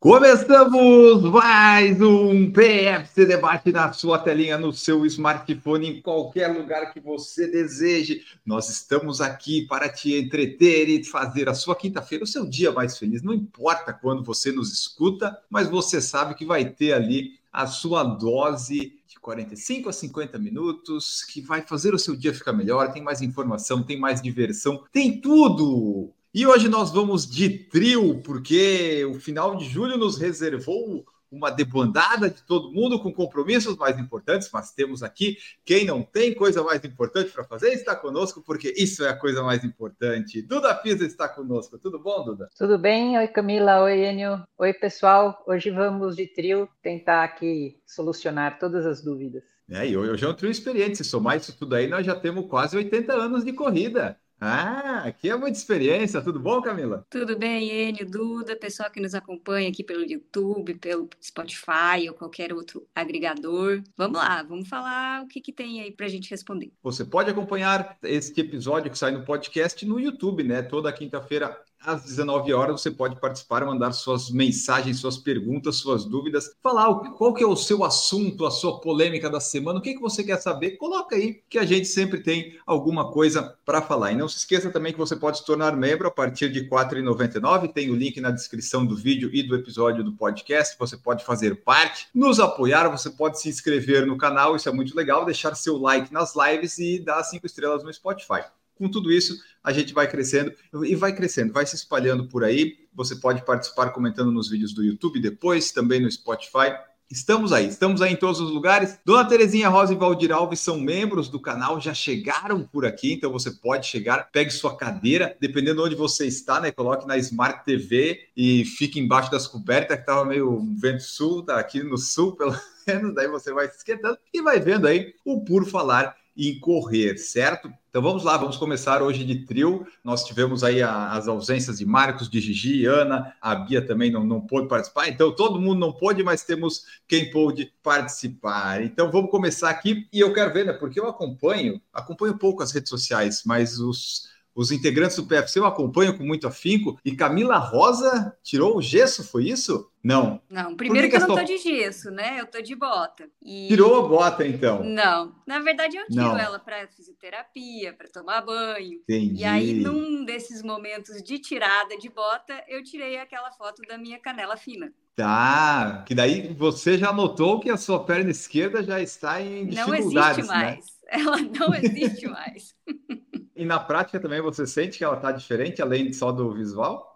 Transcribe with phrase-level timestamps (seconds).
[0.00, 6.98] Começamos mais um PFC Debate na sua telinha, no seu smartphone, em qualquer lugar que
[6.98, 8.24] você deseje.
[8.42, 12.96] Nós estamos aqui para te entreter e fazer a sua quinta-feira o seu dia mais
[12.96, 13.22] feliz.
[13.22, 18.02] Não importa quando você nos escuta, mas você sabe que vai ter ali a sua
[18.02, 22.90] dose de 45 a 50 minutos, que vai fazer o seu dia ficar melhor.
[22.90, 29.04] Tem mais informação, tem mais diversão, tem tudo e hoje nós vamos de trio, porque
[29.04, 34.48] o final de julho nos reservou uma debandada de todo mundo com compromissos mais importantes,
[34.52, 39.04] mas temos aqui quem não tem coisa mais importante para fazer está conosco, porque isso
[39.04, 40.42] é a coisa mais importante.
[40.42, 41.78] Duda Pisa está conosco.
[41.78, 42.48] Tudo bom, Duda?
[42.56, 43.16] Tudo bem?
[43.16, 43.82] Oi, Camila.
[43.82, 44.42] Oi, Enio.
[44.58, 45.42] Oi, pessoal.
[45.46, 49.44] Hoje vamos de trio tentar aqui solucionar todas as dúvidas.
[49.68, 50.96] É, e hoje é um trio experiente.
[50.96, 54.18] Se somar isso tudo aí, nós já temos quase 80 anos de corrida.
[54.40, 56.22] Ah, aqui é muita experiência.
[56.22, 57.06] Tudo bom, Camila?
[57.10, 62.52] Tudo bem, Enio, Duda, pessoal que nos acompanha aqui pelo YouTube, pelo Spotify ou qualquer
[62.52, 63.82] outro agregador.
[63.96, 66.72] Vamos lá, vamos falar o que, que tem aí para a gente responder.
[66.82, 70.62] Você pode acompanhar este episódio que sai no podcast no YouTube, né?
[70.62, 76.54] Toda quinta-feira às 19 horas você pode participar, mandar suas mensagens, suas perguntas, suas dúvidas,
[76.62, 80.00] falar qual que é o seu assunto, a sua polêmica da semana, o que, que
[80.00, 84.12] você quer saber, coloca aí que a gente sempre tem alguma coisa para falar.
[84.12, 86.68] E não se esqueça também que você pode se tornar membro a partir de R$
[86.68, 91.24] 4,99, tem o link na descrição do vídeo e do episódio do podcast, você pode
[91.24, 95.54] fazer parte, nos apoiar, você pode se inscrever no canal, isso é muito legal, deixar
[95.54, 98.42] seu like nas lives e dar cinco estrelas no Spotify.
[98.80, 100.54] Com tudo isso, a gente vai crescendo
[100.86, 102.78] e vai crescendo, vai se espalhando por aí.
[102.94, 106.72] Você pode participar comentando nos vídeos do YouTube depois, também no Spotify.
[107.10, 108.98] Estamos aí, estamos aí em todos os lugares.
[109.04, 113.30] Dona Terezinha Rosa e Valdir Alves são membros do canal, já chegaram por aqui, então
[113.30, 116.72] você pode chegar, pegue sua cadeira, dependendo de onde você está, né?
[116.72, 121.58] Coloque na Smart TV e fique embaixo das cobertas, que estava meio vento sul, tá
[121.58, 125.44] aqui no sul, pelo menos, daí você vai se esquentando e vai vendo aí o
[125.44, 127.70] Por Falar em Correr, certo?
[127.90, 129.84] Então vamos lá, vamos começar hoje de trio.
[130.04, 134.22] Nós tivemos aí a, as ausências de Marcos, de Gigi, Ana, a Bia também não,
[134.22, 138.80] não pôde participar, então todo mundo não pôde, mas temos quem pôde participar.
[138.80, 140.72] Então vamos começar aqui e eu quero ver, né?
[140.72, 145.66] Porque eu acompanho, acompanho pouco as redes sociais, mas os os integrantes do PFC eu
[145.66, 146.98] acompanho com muito afinco.
[147.04, 149.90] E Camila Rosa tirou o gesso, foi isso?
[150.02, 150.40] Não.
[150.48, 152.40] Não, primeiro que, que, eu não tô de gesso, né?
[152.40, 153.28] Eu tô de bota.
[153.42, 153.68] E...
[153.68, 154.82] Tirou a bota, então?
[154.82, 155.34] Não.
[155.46, 156.38] Na verdade, eu tiro não.
[156.38, 159.00] ela para fisioterapia, para tomar banho.
[159.02, 159.42] Entendi.
[159.42, 164.18] E aí, num desses momentos de tirada de bota, eu tirei aquela foto da minha
[164.18, 164.92] canela fina.
[165.14, 169.76] Tá, que daí você já notou que a sua perna esquerda já está em dificuldades,
[169.86, 170.76] Não existe mais.
[170.76, 170.82] Né?
[171.10, 172.74] Ela não existe mais.
[173.60, 177.09] E na prática também você sente que ela está diferente, além só do visual?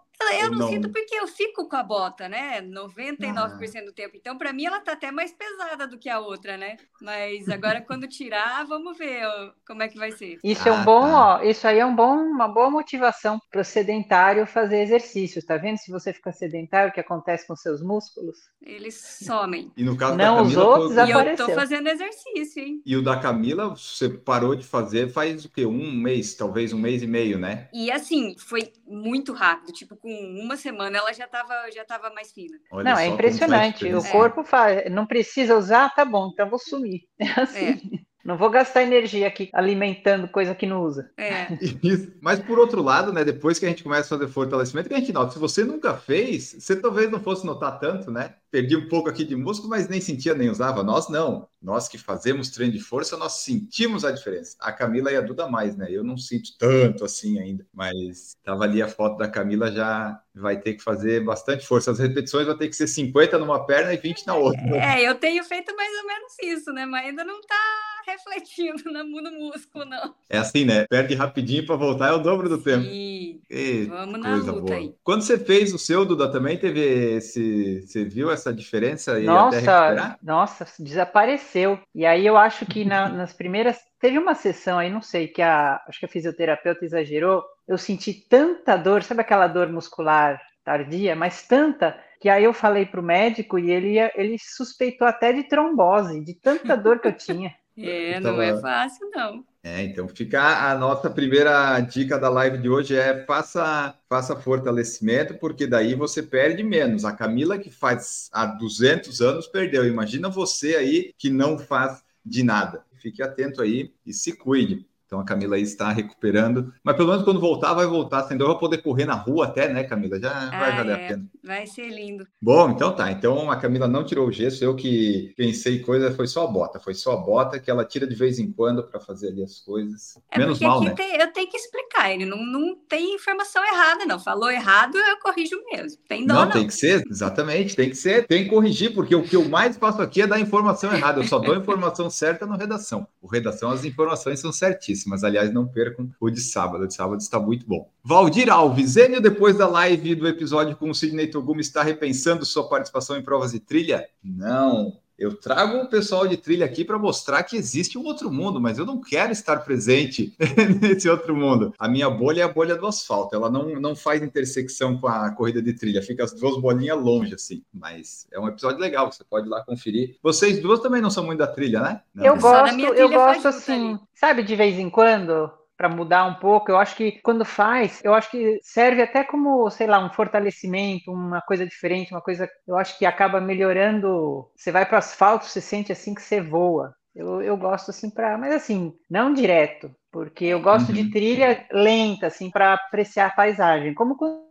[0.44, 2.60] Eu não, não, sinto porque eu fico com a bota, né?
[2.62, 3.84] 99% ah.
[3.84, 4.16] do tempo.
[4.16, 6.76] Então, para mim, ela tá até mais pesada do que a outra, né?
[7.00, 10.38] Mas agora, quando tirar, vamos ver ó, como é que vai ser.
[10.42, 11.36] Isso ah, é um bom, tá.
[11.36, 11.42] ó.
[11.42, 15.78] Isso aí é um bom, uma boa motivação para o sedentário fazer exercícios, tá vendo?
[15.78, 18.36] Se você fica sedentário, o que acontece com seus músculos?
[18.62, 19.72] Eles somem.
[19.76, 21.04] E no caso não, da Camila, os outros tô...
[21.04, 22.82] E eu tô fazendo exercício, hein?
[22.84, 25.66] E o da Camila, você parou de fazer faz o quê?
[25.66, 27.68] Um mês, talvez um mês e meio, né?
[27.72, 30.10] E assim, foi muito rápido, tipo, com
[30.44, 32.58] uma semana ela já estava já tava mais fina.
[32.70, 33.90] Olha não, é impressionante.
[33.94, 37.08] O corpo faz, não precisa usar, tá bom, então vou sumir.
[37.18, 38.03] É assim.
[38.24, 41.10] Não vou gastar energia aqui alimentando coisa que não usa.
[41.16, 41.46] É.
[41.82, 42.12] Isso.
[42.20, 44.98] Mas por outro lado, né, depois que a gente começa a fazer fortalecimento, que a
[44.98, 48.34] gente nota, se você nunca fez, você talvez não fosse notar tanto, né?
[48.50, 50.82] Perdi um pouco aqui de músculo, mas nem sentia nem usava.
[50.82, 51.48] Nós não.
[51.60, 54.56] Nós que fazemos treino de força, nós sentimos a diferença.
[54.60, 55.88] A Camila e a Duda mais, né?
[55.90, 60.60] Eu não sinto tanto assim ainda, mas tava ali a foto da Camila já vai
[60.60, 61.90] ter que fazer bastante força.
[61.90, 64.60] As repetições vão ter que ser 50 numa perna e 20 na outra.
[64.76, 66.86] É, eu tenho feito mais ou menos isso, né?
[66.86, 70.14] Mas ainda não tá refletindo no músculo, não.
[70.28, 70.86] É assim, né?
[70.86, 72.84] Perde rapidinho para voltar é o dobro do tempo.
[72.84, 73.40] Sim.
[73.88, 74.74] Vamos na luta boa.
[74.74, 74.94] aí.
[75.02, 76.80] Quando você fez o seu, Duda, também teve
[77.16, 77.82] esse.
[77.82, 79.18] Você viu essa diferença?
[79.18, 81.78] E nossa, nossa, desapareceu.
[81.94, 83.78] E aí eu acho que na, nas primeiras.
[84.00, 85.82] Teve uma sessão aí, não sei, que a.
[85.88, 87.42] Acho que a fisioterapeuta exagerou.
[87.66, 92.86] Eu senti tanta dor, sabe aquela dor muscular tardia, mas tanta que aí eu falei
[92.86, 97.12] para o médico e ele, ele suspeitou até de trombose, de tanta dor que eu
[97.16, 97.54] tinha.
[97.76, 99.44] É, não é fácil, não.
[99.62, 105.34] É, então fica a nossa primeira dica da live de hoje é faça, faça fortalecimento,
[105.38, 107.04] porque daí você perde menos.
[107.04, 109.86] A Camila que faz há 200 anos perdeu.
[109.86, 112.84] Imagina você aí que não faz de nada.
[112.96, 114.86] Fique atento aí e se cuide.
[115.06, 116.72] Então a Camila aí está recuperando.
[116.82, 118.26] Mas pelo menos quando voltar, vai voltar.
[118.30, 120.18] Então vai poder correr na rua até, né, Camila?
[120.18, 121.04] Já ah, vai valer é.
[121.04, 121.26] a pena.
[121.42, 122.26] Vai ser lindo.
[122.40, 123.12] Bom, então tá.
[123.12, 124.64] Então a Camila não tirou o gesso.
[124.64, 126.80] Eu que pensei coisa, foi só a bota.
[126.80, 129.60] Foi só a bota que ela tira de vez em quando para fazer ali as
[129.60, 130.18] coisas.
[130.30, 130.94] É Menos mal, né?
[130.94, 132.10] Tem, eu tenho que explicar.
[132.10, 134.18] Ele não, não tem informação errada, não.
[134.18, 135.98] Falou errado, eu corrijo mesmo.
[136.08, 136.50] Tem dó, não, não.
[136.50, 137.04] tem que ser.
[137.08, 137.76] Exatamente.
[137.76, 138.26] Tem que ser.
[138.26, 141.20] Tem que corrigir, porque o que eu mais faço aqui é dar informação errada.
[141.20, 143.06] Eu só dou a informação certa no redação.
[143.20, 145.03] O redação, as informações são certíssimas.
[145.12, 146.84] Aliás, não percam o de sábado.
[146.84, 147.90] O de sábado está muito bom.
[148.02, 152.68] Valdir Alves, Enio, depois da live do episódio com o Sidney Togumi, está repensando sua
[152.68, 154.06] participação em provas de trilha?
[154.22, 155.03] Não.
[155.18, 158.78] Eu trago o pessoal de trilha aqui para mostrar que existe um outro mundo, mas
[158.78, 160.34] eu não quero estar presente
[160.80, 161.72] nesse outro mundo.
[161.78, 165.30] A minha bolha é a bolha do asfalto, ela não, não faz intersecção com a
[165.30, 167.62] corrida de trilha, fica as duas bolinhas longe, assim.
[167.72, 170.16] Mas é um episódio legal, você pode ir lá conferir.
[170.22, 172.00] Vocês duas também não são muito da trilha, né?
[172.12, 172.24] Não.
[172.24, 175.50] Eu gosto, eu gosto assim, sabe, de vez em quando,
[175.84, 176.70] para mudar um pouco.
[176.70, 181.12] Eu acho que quando faz, eu acho que serve até como, sei lá, um fortalecimento,
[181.12, 184.50] uma coisa diferente, uma coisa, eu acho que acaba melhorando.
[184.56, 186.94] Você vai para o asfalto, você sente assim que você voa.
[187.14, 190.94] Eu, eu gosto assim para, mas assim, não direto, porque eu gosto uhum.
[190.94, 193.94] de trilha lenta assim para apreciar a paisagem.
[193.94, 194.42] Como quando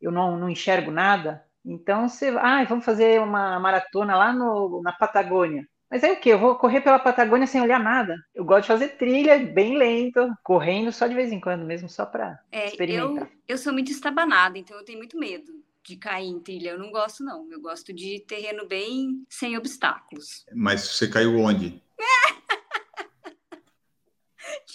[0.00, 4.92] eu não, não enxergo nada, então você, ah, vamos fazer uma maratona lá no, na
[4.92, 5.64] Patagônia.
[5.94, 6.28] Mas é o que?
[6.28, 8.16] Eu vou correr pela Patagônia sem olhar nada.
[8.34, 12.04] Eu gosto de fazer trilha bem lento, correndo só de vez em quando mesmo, só
[12.04, 13.22] para é, experimentar.
[13.22, 15.52] Eu, eu sou muito estabanada, então eu tenho muito medo
[15.84, 16.70] de cair em trilha.
[16.70, 17.48] Eu não gosto, não.
[17.48, 20.44] Eu gosto de terreno bem sem obstáculos.
[20.52, 21.80] Mas você caiu onde?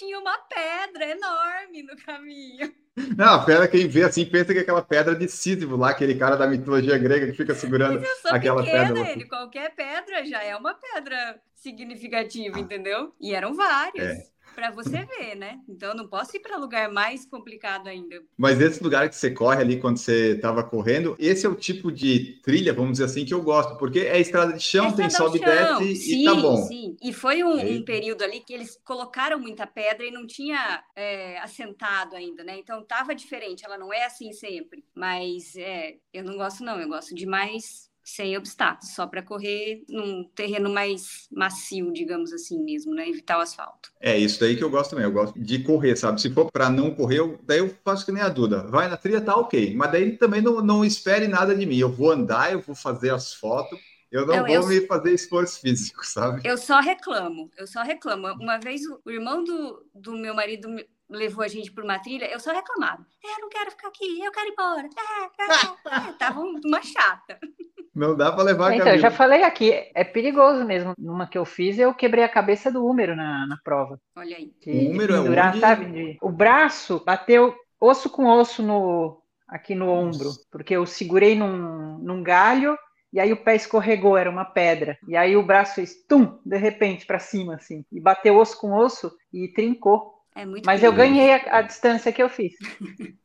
[0.00, 2.72] Tinha uma pedra enorme no caminho.
[3.18, 6.14] Não, a pedra, quem vê assim, pensa que é aquela pedra de Sísifo lá, aquele
[6.14, 9.10] cara da mitologia grega que fica segurando aquela pequena, pedra.
[9.10, 13.14] Ele, qualquer pedra já é uma pedra significativa, entendeu?
[13.20, 14.02] E eram vários.
[14.02, 14.22] É
[14.54, 15.60] para você ver, né?
[15.68, 18.22] Então não posso ir para lugar mais complicado ainda.
[18.36, 21.90] Mas esse lugar que você corre ali quando você estava correndo, esse é o tipo
[21.90, 25.10] de trilha, vamos dizer assim, que eu gosto, porque é estrada de chão, é tem
[25.10, 26.56] sobe e desce sim, e tá bom.
[26.56, 30.82] Sim, e foi um, um, período ali que eles colocaram muita pedra e não tinha
[30.94, 32.58] é, assentado ainda, né?
[32.58, 34.84] Então tava diferente, ela não é assim sempre.
[34.94, 39.84] Mas é, eu não gosto não, eu gosto de mais sem obstáculos, só para correr
[39.88, 43.08] num terreno mais macio, digamos assim mesmo, né?
[43.08, 43.90] Evitar o asfalto.
[44.00, 45.04] É isso daí que eu gosto também.
[45.04, 46.20] Eu gosto de correr, sabe?
[46.20, 48.66] Se for para não correr, eu, daí eu faço que nem a Duda.
[48.68, 49.74] Vai na trilha, tá ok.
[49.74, 51.78] Mas daí também não, não espere nada de mim.
[51.78, 53.78] Eu vou andar, eu vou fazer as fotos.
[54.10, 54.66] Eu não, não vou eu...
[54.66, 56.40] me fazer esforço físico, sabe?
[56.44, 58.26] Eu só reclamo, eu só reclamo.
[58.40, 60.68] Uma vez o irmão do, do meu marido
[61.08, 63.06] levou a gente por uma trilha, eu só reclamava.
[63.24, 64.88] É, eu não quero ficar aqui, eu quero ir embora.
[64.88, 66.12] É, é, é.
[66.14, 67.38] Tava uma chata.
[68.00, 70.94] Não dá para levar a Então, eu já falei aqui, é perigoso mesmo.
[70.96, 74.00] Numa que eu fiz, eu quebrei a cabeça do húmero na, na prova.
[74.16, 74.50] Olha aí.
[74.58, 75.60] De, o húmero de pendurar, é onde...
[75.60, 75.84] sabe?
[75.84, 80.16] De, o braço bateu osso com osso no, aqui no Nossa.
[80.16, 82.74] ombro, porque eu segurei num, num galho
[83.12, 84.96] e aí o pé escorregou, era uma pedra.
[85.06, 87.84] E aí o braço fez tum, de repente, para cima, assim.
[87.92, 90.14] E bateu osso com osso e trincou.
[90.40, 92.54] É muito Mas eu ganhei a, a, distância que eu fiz.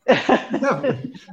[0.62, 0.82] Não,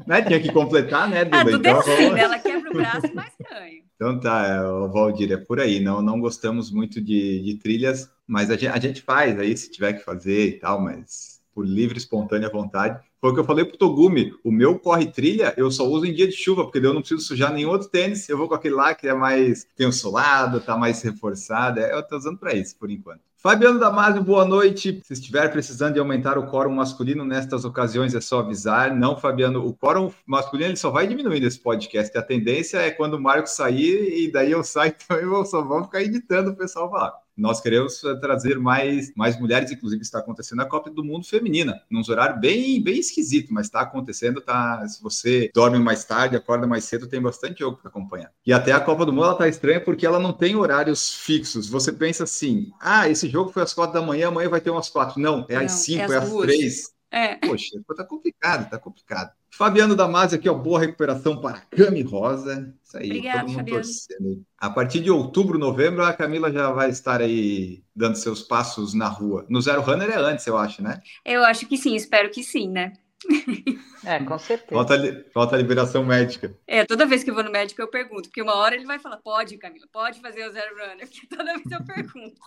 [0.06, 0.22] né?
[0.22, 1.40] Tinha que completar, né, Duda?
[1.40, 2.20] Ah, tudo então, assim, né?
[2.20, 3.82] Ela quebra o braço, mas ganha.
[3.96, 4.60] Então tá, é,
[4.92, 5.80] Valdir, é por aí.
[5.80, 9.72] Não, não gostamos muito de, de trilhas, mas a gente, a gente faz aí, se
[9.72, 13.02] tiver que fazer e tal, mas por livre, espontânea vontade.
[13.20, 16.14] Foi o que eu falei pro Togumi, o meu corre trilha eu só uso em
[16.14, 18.76] dia de chuva, porque eu não preciso sujar nenhum outro tênis, eu vou com aquele
[18.76, 22.54] lá que é mais, tem o solado, tá mais reforçado, é, eu tô usando para
[22.54, 23.31] isso, por enquanto.
[23.42, 25.00] Fabiano Damasio, boa noite.
[25.02, 28.94] Se estiver precisando de aumentar o quórum masculino nestas ocasiões, é só avisar.
[28.94, 32.16] Não, Fabiano, o quórum masculino ele só vai diminuir nesse podcast.
[32.16, 36.02] A tendência é quando o Marco sair e daí eu saio então só vamos ficar
[36.02, 37.22] editando o pessoal falar.
[37.36, 41.80] Nós queremos eh, trazer mais, mais mulheres, inclusive está acontecendo a Copa do Mundo feminina,
[41.90, 44.86] num horário bem, bem esquisito, mas está acontecendo, tá?
[44.86, 48.30] Se você dorme mais tarde, acorda mais cedo, tem bastante jogo para acompanhar.
[48.46, 51.68] E até a Copa do Mundo ela tá estranha porque ela não tem horários fixos.
[51.68, 54.88] Você pensa assim: ah, esse jogo foi às quatro da manhã, amanhã vai ter umas
[54.88, 55.18] quatro.
[55.18, 56.92] Não, é não, às cinco, é às, é às três.
[57.10, 57.36] É.
[57.36, 59.32] Poxa, tá complicado, tá complicado.
[59.50, 62.74] Fabiano Damasio aqui, ó, boa recuperação para Cami Rosa.
[62.82, 63.82] Isso aí, Obrigada, todo mundo Fabiano.
[63.82, 64.46] torcendo.
[64.58, 69.08] A partir de outubro, novembro, a Camila já vai estar aí dando seus passos na
[69.08, 69.44] rua.
[69.48, 71.02] No Zero Runner é antes, eu acho, né?
[71.22, 72.92] Eu acho que sim, espero que sim, né?
[74.04, 74.74] É, com certeza.
[74.74, 76.58] Falta, falta a liberação médica.
[76.66, 78.98] É, toda vez que eu vou no médico eu pergunto, porque uma hora ele vai
[78.98, 82.40] falar, pode, Camila, pode fazer o Zero Runner, porque toda vez eu pergunto.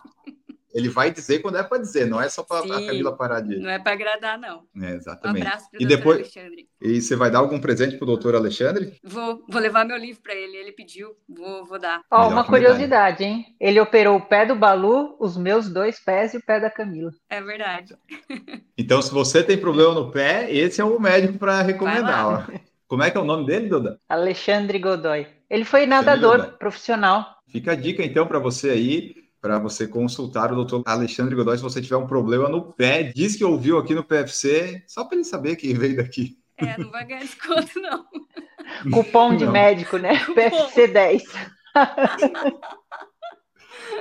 [0.75, 2.85] Ele vai dizer quando é para dizer, não é só para a.
[2.85, 3.57] Camila parar de.
[3.57, 4.63] Não é para agradar, não.
[4.75, 5.47] É, Um exatamente.
[5.47, 6.67] abraço para o E doutor depois- Alexandre.
[6.81, 8.99] E você vai dar algum presente pro doutor Alexandre?
[9.03, 10.57] Vou, vou levar meu livro para ele.
[10.57, 12.01] Ele pediu, vou, vou dar.
[12.11, 13.45] Ó, uma curiosidade, hein?
[13.59, 17.11] Ele operou o pé do Balu, os meus dois pés e o pé da Camila.
[17.29, 17.95] É verdade.
[18.77, 22.45] Então, se você tem problema no pé, esse é o médico para recomendar.
[22.87, 23.97] Como é que é o nome dele, Duda?
[24.09, 25.25] Alexandre Godoy.
[25.49, 27.25] Ele foi nadador profissional.
[27.47, 29.15] Fica a dica então para você aí,
[29.45, 33.11] para você consultar o doutor Alexandre Godoy se você tiver um problema no pé.
[33.15, 36.39] Diz que ouviu aqui no PFC, só para ele saber que veio daqui.
[36.57, 38.07] É, não vai ganhar desconto, não.
[38.91, 39.51] Cupom de Não.
[39.51, 40.17] médico, né?
[40.17, 40.33] Cupom.
[40.33, 41.23] PFC 10.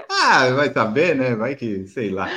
[0.09, 1.35] Ah, vai saber, né?
[1.35, 2.29] Vai que, sei lá.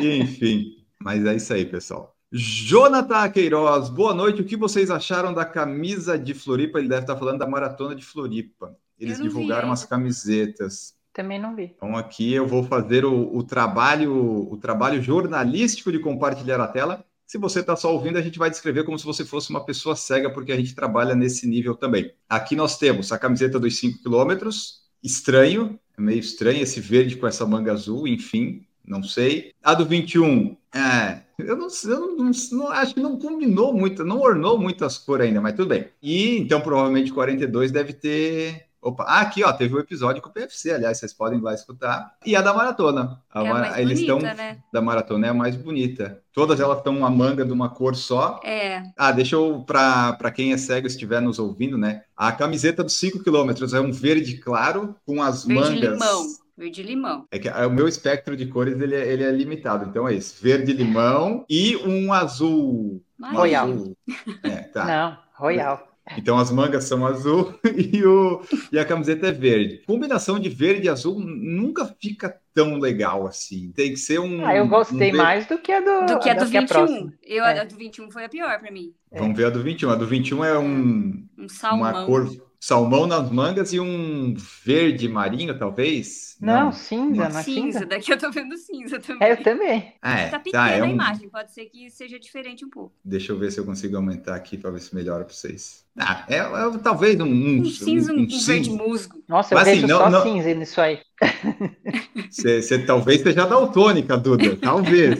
[0.00, 2.16] Enfim, mas é isso aí, pessoal.
[2.32, 4.40] Jonathan Queiroz, boa noite.
[4.42, 6.78] O que vocês acharam da camisa de Floripa?
[6.78, 8.76] Ele deve estar falando da maratona de Floripa.
[8.98, 9.74] Eles vi divulgaram ainda.
[9.74, 10.97] as camisetas.
[11.18, 11.74] Também não vi.
[11.76, 17.04] Então aqui eu vou fazer o, o trabalho, o trabalho jornalístico de compartilhar a tela.
[17.26, 19.96] Se você está só ouvindo, a gente vai descrever como se você fosse uma pessoa
[19.96, 22.12] cega, porque a gente trabalha nesse nível também.
[22.28, 27.26] Aqui nós temos a camiseta dos 5 quilômetros, estranho, é meio estranho esse verde com
[27.26, 29.52] essa manga azul, enfim, não sei.
[29.60, 34.20] A do 21, é, eu não, eu não, não- acho que não combinou muito, não
[34.20, 35.88] ornou muito as cores ainda, mas tudo bem.
[36.00, 38.67] E então provavelmente 42 deve ter.
[38.80, 41.52] Opa, ah, aqui ó, teve um episódio com o PFC, aliás, vocês podem ir lá
[41.52, 42.14] escutar.
[42.24, 43.20] E a da maratona.
[43.32, 44.58] A É a mais Eles bonita, estão né?
[44.72, 46.22] da maratona é a mais bonita.
[46.32, 48.40] Todas elas estão uma manga de uma cor só.
[48.44, 52.02] É, Ah, deixa eu, para quem é cego e estiver nos ouvindo, né?
[52.16, 55.92] A camiseta dos 5 quilômetros é um verde claro com as verde mangas.
[55.92, 56.26] limão.
[56.56, 57.24] Verde limão.
[57.30, 60.14] É que é, o meu espectro de cores ele é, ele é limitado, então é
[60.14, 63.00] isso: verde limão e um azul.
[63.20, 63.70] Um Royal.
[63.70, 63.96] azul.
[64.42, 64.84] É, tá.
[64.84, 65.87] Não, Royal.
[66.16, 68.40] Então as mangas são azul e, o,
[68.72, 69.82] e a camiseta é verde.
[69.86, 73.70] Combinação de verde e azul nunca fica tão legal assim.
[73.72, 74.44] Tem que ser um.
[74.46, 76.66] Ah, eu gostei um mais do que a do, Do que a do da 21.
[76.66, 77.12] próxima.
[77.22, 77.60] Eu, É.
[77.60, 78.92] A do 21 foi a pior para mim.
[79.12, 79.90] Vamos ver a do 21.
[79.90, 81.90] A do 21 é um, Um salmão.
[81.90, 84.34] uma cor salmão nas mangas e um
[84.64, 86.36] verde marinho, talvez?
[86.40, 87.86] Não, cinza, Uma não é Cinza, cinza?
[87.86, 89.28] daqui eu tô vendo cinza também.
[89.28, 89.94] É, eu também.
[90.02, 90.90] É, Tá tá, pequena é a um...
[90.92, 92.94] imagem, pode ser que seja diferente um pouco.
[93.04, 95.84] Deixa eu ver se eu consigo aumentar aqui para ver se melhora para vocês.
[95.98, 98.70] Ah, é, é talvez um, um, Um cinza, um, um um verde cinza.
[98.70, 99.20] musgo.
[99.28, 101.00] Nossa, eu Mas, assim, vejo não- só não- cinza nisso aí.
[102.30, 104.56] Você, você talvez seja daltônica, Duda.
[104.62, 105.18] Talvez.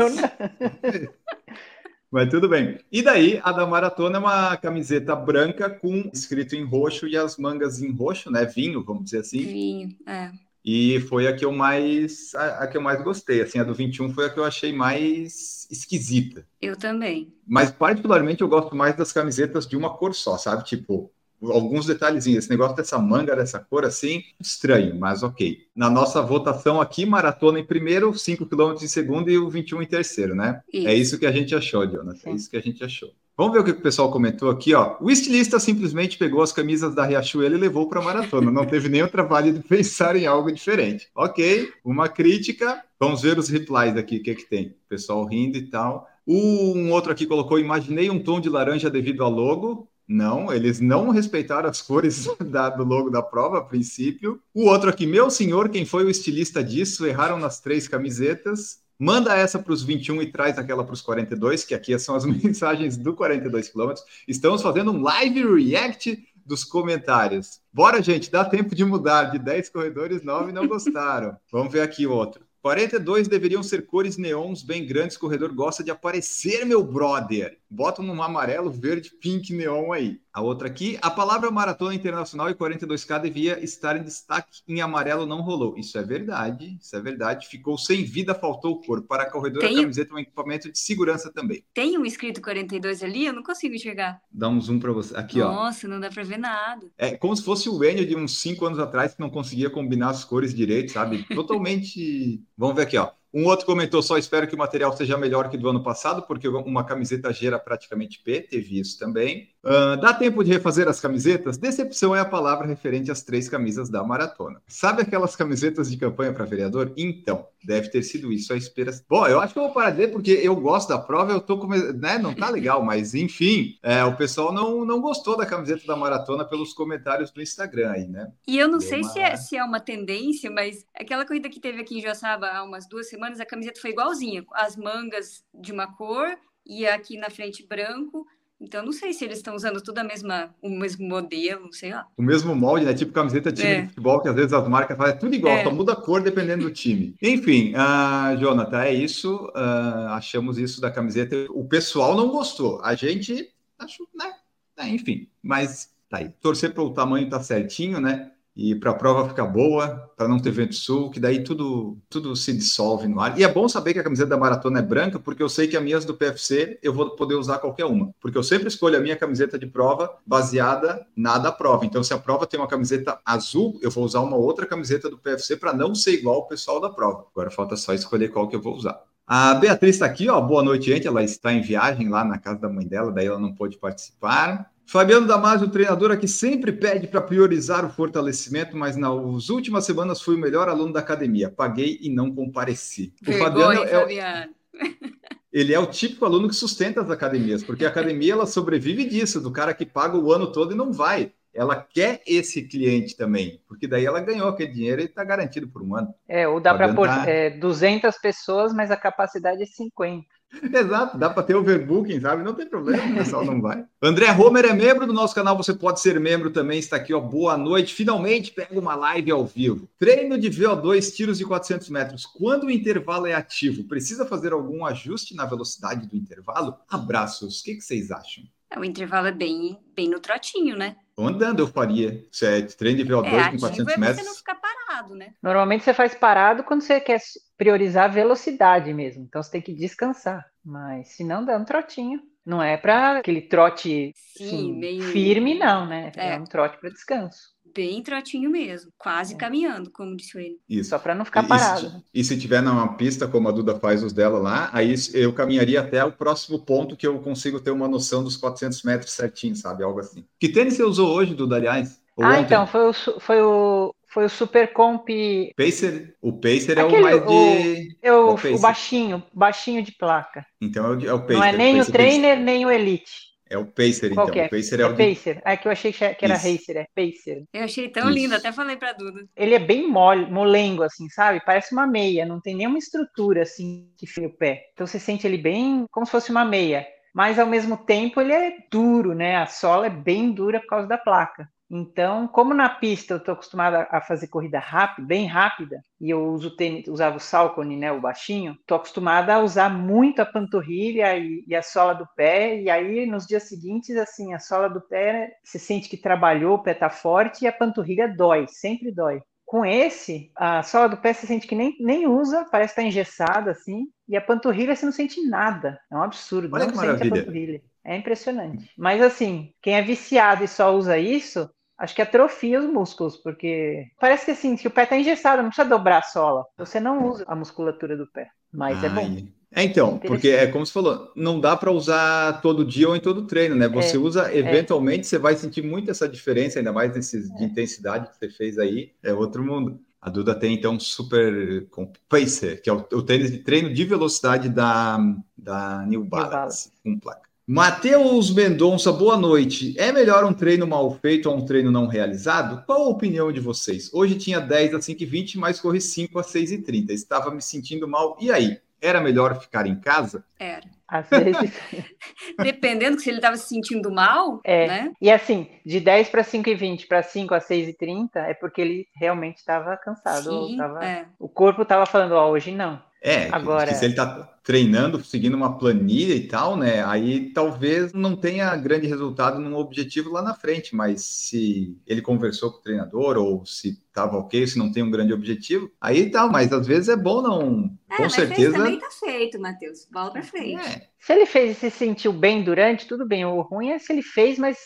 [2.10, 2.78] Mas tudo bem.
[2.90, 7.36] E daí, a da maratona é uma camiseta branca com escrito em roxo e as
[7.36, 8.46] mangas em roxo, né?
[8.46, 9.40] Vinho, vamos dizer assim.
[9.40, 10.30] Vinho, é.
[10.64, 13.40] E foi a que eu mais a, a que eu mais gostei.
[13.40, 16.46] Assim, a do 21 foi a que eu achei mais esquisita.
[16.60, 17.32] Eu também.
[17.46, 20.64] Mas particularmente eu gosto mais das camisetas de uma cor só, sabe?
[20.64, 21.10] Tipo,
[21.42, 22.45] alguns detalhezinhos.
[22.45, 25.59] Esse negócio dessa manga, dessa cor assim, estranho, mas ok.
[25.75, 29.87] Na nossa votação aqui, maratona em primeiro, 5 km em segundo e o 21 em
[29.87, 30.61] terceiro, né?
[30.73, 30.88] Isso.
[30.88, 32.25] É isso que a gente achou, Jonas.
[32.25, 33.11] É isso que a gente achou.
[33.38, 34.97] Vamos ver o que o pessoal comentou aqui, ó.
[35.00, 38.50] O estilista simplesmente pegou as camisas da Riachuelo e levou para a maratona.
[38.50, 41.09] Não teve nem o trabalho de pensar em algo diferente.
[41.14, 42.83] Ok, uma crítica.
[42.99, 44.66] Vamos ver os replies aqui, o que, que tem.
[44.71, 46.09] O pessoal rindo e tal.
[46.26, 49.88] Um outro aqui colocou: imaginei um tom de laranja devido ao logo.
[50.08, 54.40] Não, eles não respeitaram as cores da- do logo da prova a princípio.
[54.54, 57.06] O outro aqui, meu senhor, quem foi o estilista disso?
[57.06, 58.78] Erraram nas três camisetas.
[58.98, 62.24] Manda essa para os 21 e traz aquela para os 42, que aqui são as
[62.26, 64.04] mensagens do 42 quilômetros.
[64.26, 67.60] Estamos fazendo um live react dos comentários.
[67.70, 69.24] Bora, gente, dá tempo de mudar.
[69.24, 71.36] De 10 corredores, 9 não gostaram.
[71.52, 72.47] Vamos ver aqui outro.
[72.60, 75.16] 42 deveriam ser cores neons bem grandes.
[75.16, 77.58] Corredor gosta de aparecer, meu brother.
[77.70, 80.20] Bota um amarelo, verde, pink neon aí.
[80.38, 84.61] A outra aqui, a palavra maratona internacional e 42K devia estar em destaque.
[84.68, 85.76] Em amarelo não rolou.
[85.76, 87.49] Isso é verdade, isso é verdade.
[87.49, 89.02] Ficou sem vida, faltou cor.
[89.02, 91.64] Para a corredora, Tem- a camiseta é um equipamento de segurança também.
[91.75, 93.26] Tem um escrito 42 ali?
[93.26, 94.21] Eu não consigo enxergar.
[94.30, 95.16] Dá um zoom para você.
[95.16, 95.50] Aqui, ó.
[95.50, 96.87] Nossa, não dá pra ver nada.
[96.97, 100.11] É como se fosse o Enio de uns 5 anos atrás que não conseguia combinar
[100.11, 101.26] as cores direito, sabe?
[101.35, 102.40] Totalmente.
[102.57, 103.11] Vamos ver aqui, ó.
[103.33, 106.49] Um outro comentou: só espero que o material seja melhor que do ano passado, porque
[106.49, 109.50] uma camiseta gera praticamente P, teve isso também.
[109.64, 111.56] Ah, dá tempo de refazer as camisetas?
[111.58, 114.62] Decepção é a palavra referente às três camisas da maratona.
[114.66, 116.92] Sabe aquelas camisetas de campanha para vereador?
[116.96, 119.04] Então, deve ter sido isso a esperança.
[119.08, 121.40] Bom, eu acho que eu vou parar de ler, porque eu gosto da prova, eu
[121.40, 121.66] tô com.
[121.68, 122.18] Né?
[122.18, 126.44] Não tá legal, mas enfim, é, o pessoal não, não gostou da camiseta da maratona
[126.44, 128.30] pelos comentários do Instagram aí, né?
[128.46, 131.60] E eu não sei uma- se, é, se é uma tendência, mas aquela corrida que
[131.60, 134.44] teve aqui em Joaçaba há umas duas semanas, a camiseta foi igualzinha.
[134.54, 136.28] As mangas de uma cor
[136.64, 138.26] e aqui na frente branco.
[138.60, 142.06] Então não sei se eles estão usando tudo a mesma, o mesmo modelo, sei lá.
[142.16, 142.92] O mesmo molde, né?
[142.92, 143.80] Tipo camiseta de time É.
[143.82, 145.62] de futebol, que às vezes as marcas fazem tudo igual, É.
[145.64, 147.14] só muda a cor dependendo do time.
[147.22, 149.50] Enfim, ah, Jonathan, é isso.
[149.54, 151.36] ah, achamos isso da camiseta.
[151.50, 152.80] O pessoal não gostou.
[152.82, 153.48] A gente
[153.78, 154.32] achou, né?
[154.76, 156.30] É, enfim, mas tá aí.
[156.40, 158.32] Torcer para o tamanho tá certinho, né?
[158.58, 162.34] E para a prova ficar boa, para não ter vento sul, que daí tudo, tudo
[162.34, 163.38] se dissolve no ar.
[163.38, 165.76] E é bom saber que a camiseta da maratona é branca, porque eu sei que
[165.76, 168.10] as minhas do PFC eu vou poder usar qualquer uma.
[168.20, 171.86] Porque eu sempre escolho a minha camiseta de prova baseada na da prova.
[171.86, 175.16] Então, se a prova tem uma camiseta azul, eu vou usar uma outra camiseta do
[175.16, 177.26] PFC para não ser igual ao pessoal da prova.
[177.32, 179.00] Agora falta só escolher qual que eu vou usar.
[179.24, 180.40] A Beatriz está aqui, ó.
[180.40, 181.06] Boa noite, gente.
[181.06, 184.68] Ela está em viagem lá na casa da mãe dela, daí ela não pôde participar.
[184.88, 190.35] Fabiano Damasio, treinador que sempre pede para priorizar o fortalecimento, mas nas últimas semanas fui
[190.35, 191.50] o melhor aluno da academia.
[191.50, 193.12] Paguei e não compareci.
[193.21, 194.54] O Vergonha, Fabiano é, o- Fabiano.
[195.52, 199.42] ele é o típico aluno que sustenta as academias, porque a academia ela sobrevive disso,
[199.42, 201.33] do cara que paga o ano todo e não vai.
[201.52, 205.83] Ela quer esse cliente também, porque daí ela ganhou aquele dinheiro e está garantido por
[205.83, 206.14] um ano.
[206.26, 210.25] É, ou dá para Fabiano pôr tá- é, 200 pessoas, mas a capacidade é 50.
[210.72, 212.42] Exato, dá para ter overbooking, sabe?
[212.42, 213.84] Não tem problema, o pessoal não vai.
[214.02, 217.20] André Homer é membro do nosso canal, você pode ser membro também, está aqui, ó.
[217.20, 217.94] Boa noite.
[217.94, 219.88] Finalmente pega uma live ao vivo.
[219.98, 222.24] Treino de VO2, tiros de 400 metros.
[222.26, 226.76] Quando o intervalo é ativo, precisa fazer algum ajuste na velocidade do intervalo?
[226.88, 227.60] Abraços.
[227.60, 228.44] O que, que vocês acham?
[228.70, 230.96] É, O intervalo é bem, bem no trotinho, né?
[231.16, 232.24] Andando eu faria.
[232.30, 234.26] Se é treino de VO2 É, com ativo 400 é você metros.
[234.26, 235.34] não ficar parado, né?
[235.42, 237.18] Normalmente você faz parado quando você quer
[237.58, 239.24] priorizar a velocidade mesmo.
[239.24, 240.46] Então você tem que descansar.
[240.64, 242.20] Mas se não, dá um trotinho.
[242.46, 246.12] Não é para aquele trote Sim, assim, meio- firme, não, né?
[246.16, 246.38] É, É.
[246.40, 247.50] um trote para descanso.
[247.74, 248.90] Bem trotinho mesmo.
[248.96, 250.58] Quase caminhando, como disse o ele.
[250.66, 250.88] Isso.
[250.90, 251.86] Só para não ficar E- parado.
[251.86, 254.94] E, se- e se tiver numa pista, como a Duda faz os dela lá, aí
[255.12, 259.12] eu caminharia até o próximo ponto que eu consigo ter uma noção dos 400 metros
[259.12, 259.84] certinho, sabe?
[259.84, 260.24] Algo assim.
[260.40, 262.00] Que tênis você usou hoje, Duda, aliás?
[262.16, 262.44] Ou Ah, ontem?
[262.46, 265.08] então, foi o, foi o, foi o Super Comp,
[265.56, 267.96] Pacer, o Pacer é Aquele- o mais de...
[268.02, 268.54] eu, o Pacer.
[268.54, 270.46] o baixinho, baixinho de placa.
[270.60, 271.34] Então é o, de- é o Pacer.
[271.34, 273.28] Não é nem o Pacer, trainer, nem o Elite.
[273.50, 274.42] É o Pacer, Qual então.
[274.42, 274.46] é?
[274.46, 275.09] O Pacer é, o de...
[275.14, 275.42] Pacer.
[275.44, 276.46] É que eu achei que era Isso.
[276.50, 277.44] Racer, é Pacer.
[277.52, 278.12] Eu achei tão Isso.
[278.18, 279.24] lindo, até falei pra Duda.
[279.35, 281.40] Ele é bem mole, molengo, assim, sabe?
[281.44, 284.64] Parece uma meia, não tem nenhuma estrutura, assim, que fia o pé.
[284.74, 286.87] Então você sente ele bem como se fosse uma meia.
[287.14, 289.37] Mas, ao mesmo tempo, ele é duro, né?
[289.37, 291.48] A sola é bem dura por causa da placa.
[291.70, 296.24] Então, como na pista eu estou acostumada a fazer corrida rápida, bem rápida, e eu
[296.33, 301.16] uso tênis, usava o Salcone, né, o baixinho, estou acostumada a usar muito a panturrilha
[301.18, 304.81] e, e a sola do pé, e aí nos dias seguintes, assim, a sola do
[304.81, 309.20] pé, você sente que trabalhou, o pé tá forte, e a panturrilha dói, sempre dói.
[309.44, 313.50] Com esse, a sola do pé você sente que nem, nem usa, parece estar engessada,
[313.50, 315.81] assim, e a panturrilha você não sente nada.
[315.90, 317.11] É um absurdo, Olha não que sente a maravilha.
[317.16, 317.62] panturrilha.
[317.85, 318.70] É impressionante.
[318.76, 323.86] Mas assim, quem é viciado e só usa isso, acho que atrofia os músculos, porque
[324.00, 326.44] parece que assim, que o pé está engessado, não precisa dobrar a sola.
[326.58, 328.28] Você não usa a musculatura do pé.
[328.52, 329.00] Mas é bom.
[329.00, 329.28] Ai.
[329.50, 333.00] É, então, porque é como você falou, não dá para usar todo dia ou em
[333.00, 333.66] todo treino, né?
[333.68, 338.10] Você É, usa, eventualmente, você vai sentir muito essa diferença, ainda mais nesses de intensidade
[338.10, 339.80] que você fez aí, é outro mundo.
[340.00, 341.66] A Duda tem, então, um super
[342.08, 344.98] Pacer, que é o, o tênis de treino de velocidade da,
[345.36, 346.72] da New Balance, Balance.
[346.84, 347.27] com placa.
[347.52, 349.74] Matheus Mendonça, boa noite.
[349.78, 352.62] É melhor um treino mal feito ou um treino não realizado?
[352.66, 353.90] Qual a opinião de vocês?
[353.94, 356.90] Hoje tinha 10 a 5h20, mas corri 5 a 6h30.
[356.90, 358.18] Estava me sentindo mal.
[358.20, 358.58] E aí?
[358.82, 360.22] Era melhor ficar em casa?
[360.38, 360.61] Era.
[360.87, 361.50] Às vezes.
[362.38, 364.66] Dependendo que se ele estava se sentindo mal, É.
[364.66, 364.92] né?
[365.00, 368.34] E assim, de 10 para 5 e 20 para 5 a 6 e 30 é
[368.34, 370.48] porque ele realmente estava cansado.
[370.48, 371.06] Sim, tava- é.
[371.18, 372.78] O corpo estava falando, ó, hoje não.
[373.02, 376.82] É, Agora- se ele está treinando, seguindo uma planilha e tal, né?
[376.82, 382.50] Aí talvez não tenha grande resultado num objetivo lá na frente, mas se ele conversou
[382.50, 386.26] com o treinador ou se estava ok, se não tem um grande objetivo, aí tá,
[386.26, 387.78] mas às vezes é bom não.
[387.90, 388.40] É, com mas certeza.
[388.40, 389.87] fez também tá feito, Matheus.
[389.92, 390.66] Bola pra frente.
[390.66, 393.26] É, Se ele fez e se sentiu bem durante, tudo bem.
[393.26, 394.56] O ruim é se ele fez, mas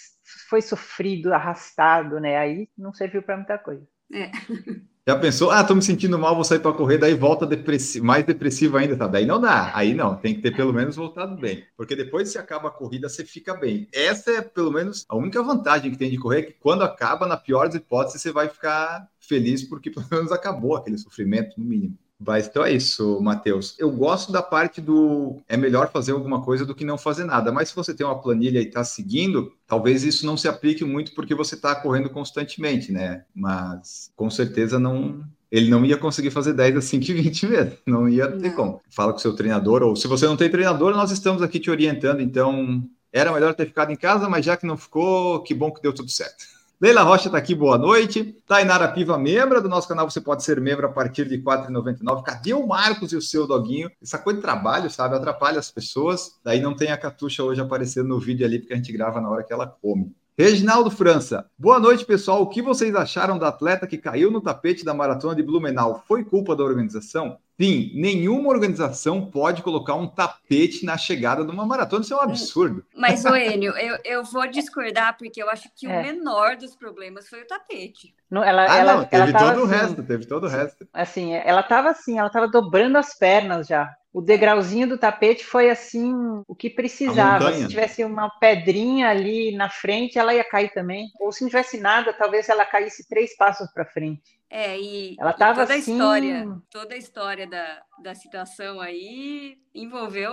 [0.48, 2.38] foi sofrido, arrastado, né?
[2.38, 3.84] Aí não serviu para muita coisa.
[5.08, 5.50] Já pensou?
[5.50, 8.96] Ah, tô me sentindo mal, vou sair para correr, daí volta depressi- mais depressivo ainda,
[8.96, 9.08] tá?
[9.08, 9.72] Daí não dá.
[9.76, 11.64] Aí não, tem que ter pelo menos voltado bem.
[11.76, 13.88] Porque depois que você acaba a corrida, você fica bem.
[13.92, 17.26] Essa é pelo menos a única vantagem que tem de correr, é que quando acaba,
[17.26, 21.64] na pior das hipóteses, você vai ficar feliz porque pelo menos acabou aquele sofrimento, no
[21.64, 21.98] mínimo.
[22.26, 23.74] Mas então é isso, Matheus.
[23.78, 27.50] Eu gosto da parte do é melhor fazer alguma coisa do que não fazer nada.
[27.52, 31.14] Mas se você tem uma planilha e está seguindo, talvez isso não se aplique muito
[31.14, 33.24] porque você está correndo constantemente, né?
[33.34, 35.24] Mas com certeza não.
[35.50, 37.78] Ele não ia conseguir fazer 10 a 5 e 20 mesmo.
[37.86, 38.56] Não ia ter Não.
[38.56, 38.82] como.
[38.88, 41.70] Fala com o seu treinador, ou se você não tem treinador, nós estamos aqui te
[41.70, 42.82] orientando, então
[43.12, 45.92] Era melhor ter ficado em casa, mas já que não ficou, que bom que deu
[45.92, 46.46] tudo certo.
[46.82, 48.36] Leila Rocha está aqui, boa noite.
[48.44, 52.24] Tainara Piva, membro do nosso canal, você pode ser membro a partir de R$ 4,99.
[52.24, 53.88] Cadê o Marcos e o seu doguinho?
[54.02, 56.40] Essa coisa de trabalho, sabe, atrapalha as pessoas.
[56.42, 59.30] Daí não tem a Catuxa hoje aparecendo no vídeo ali, porque a gente grava na
[59.30, 60.12] hora que ela come.
[60.36, 62.42] Reginaldo França, boa noite, pessoal.
[62.42, 66.02] O que vocês acharam da atleta que caiu no tapete da maratona de Blumenau?
[66.08, 67.38] Foi culpa da organização?
[67.60, 72.20] Sim, nenhuma organização pode colocar um tapete na chegada de uma maratona, isso é um
[72.20, 72.84] absurdo.
[72.94, 75.88] Mas, o Enio, eu, eu vou discordar, porque eu acho que é.
[75.88, 78.14] o menor dos problemas foi o tapete.
[78.30, 80.88] Não, ela, ah, ela, não, teve ela todo assim, o resto, teve todo o resto.
[80.92, 85.70] Assim, ela estava assim, ela estava dobrando as pernas já o degrauzinho do tapete foi
[85.70, 86.12] assim
[86.46, 87.52] o que precisava.
[87.54, 91.08] Se tivesse uma pedrinha ali na frente, ela ia cair também.
[91.18, 94.38] Ou se não tivesse nada, talvez ela caísse três passos para frente.
[94.54, 95.92] É, e, ela tava toda assim...
[95.92, 100.30] a história, toda a história da, da situação aí envolveu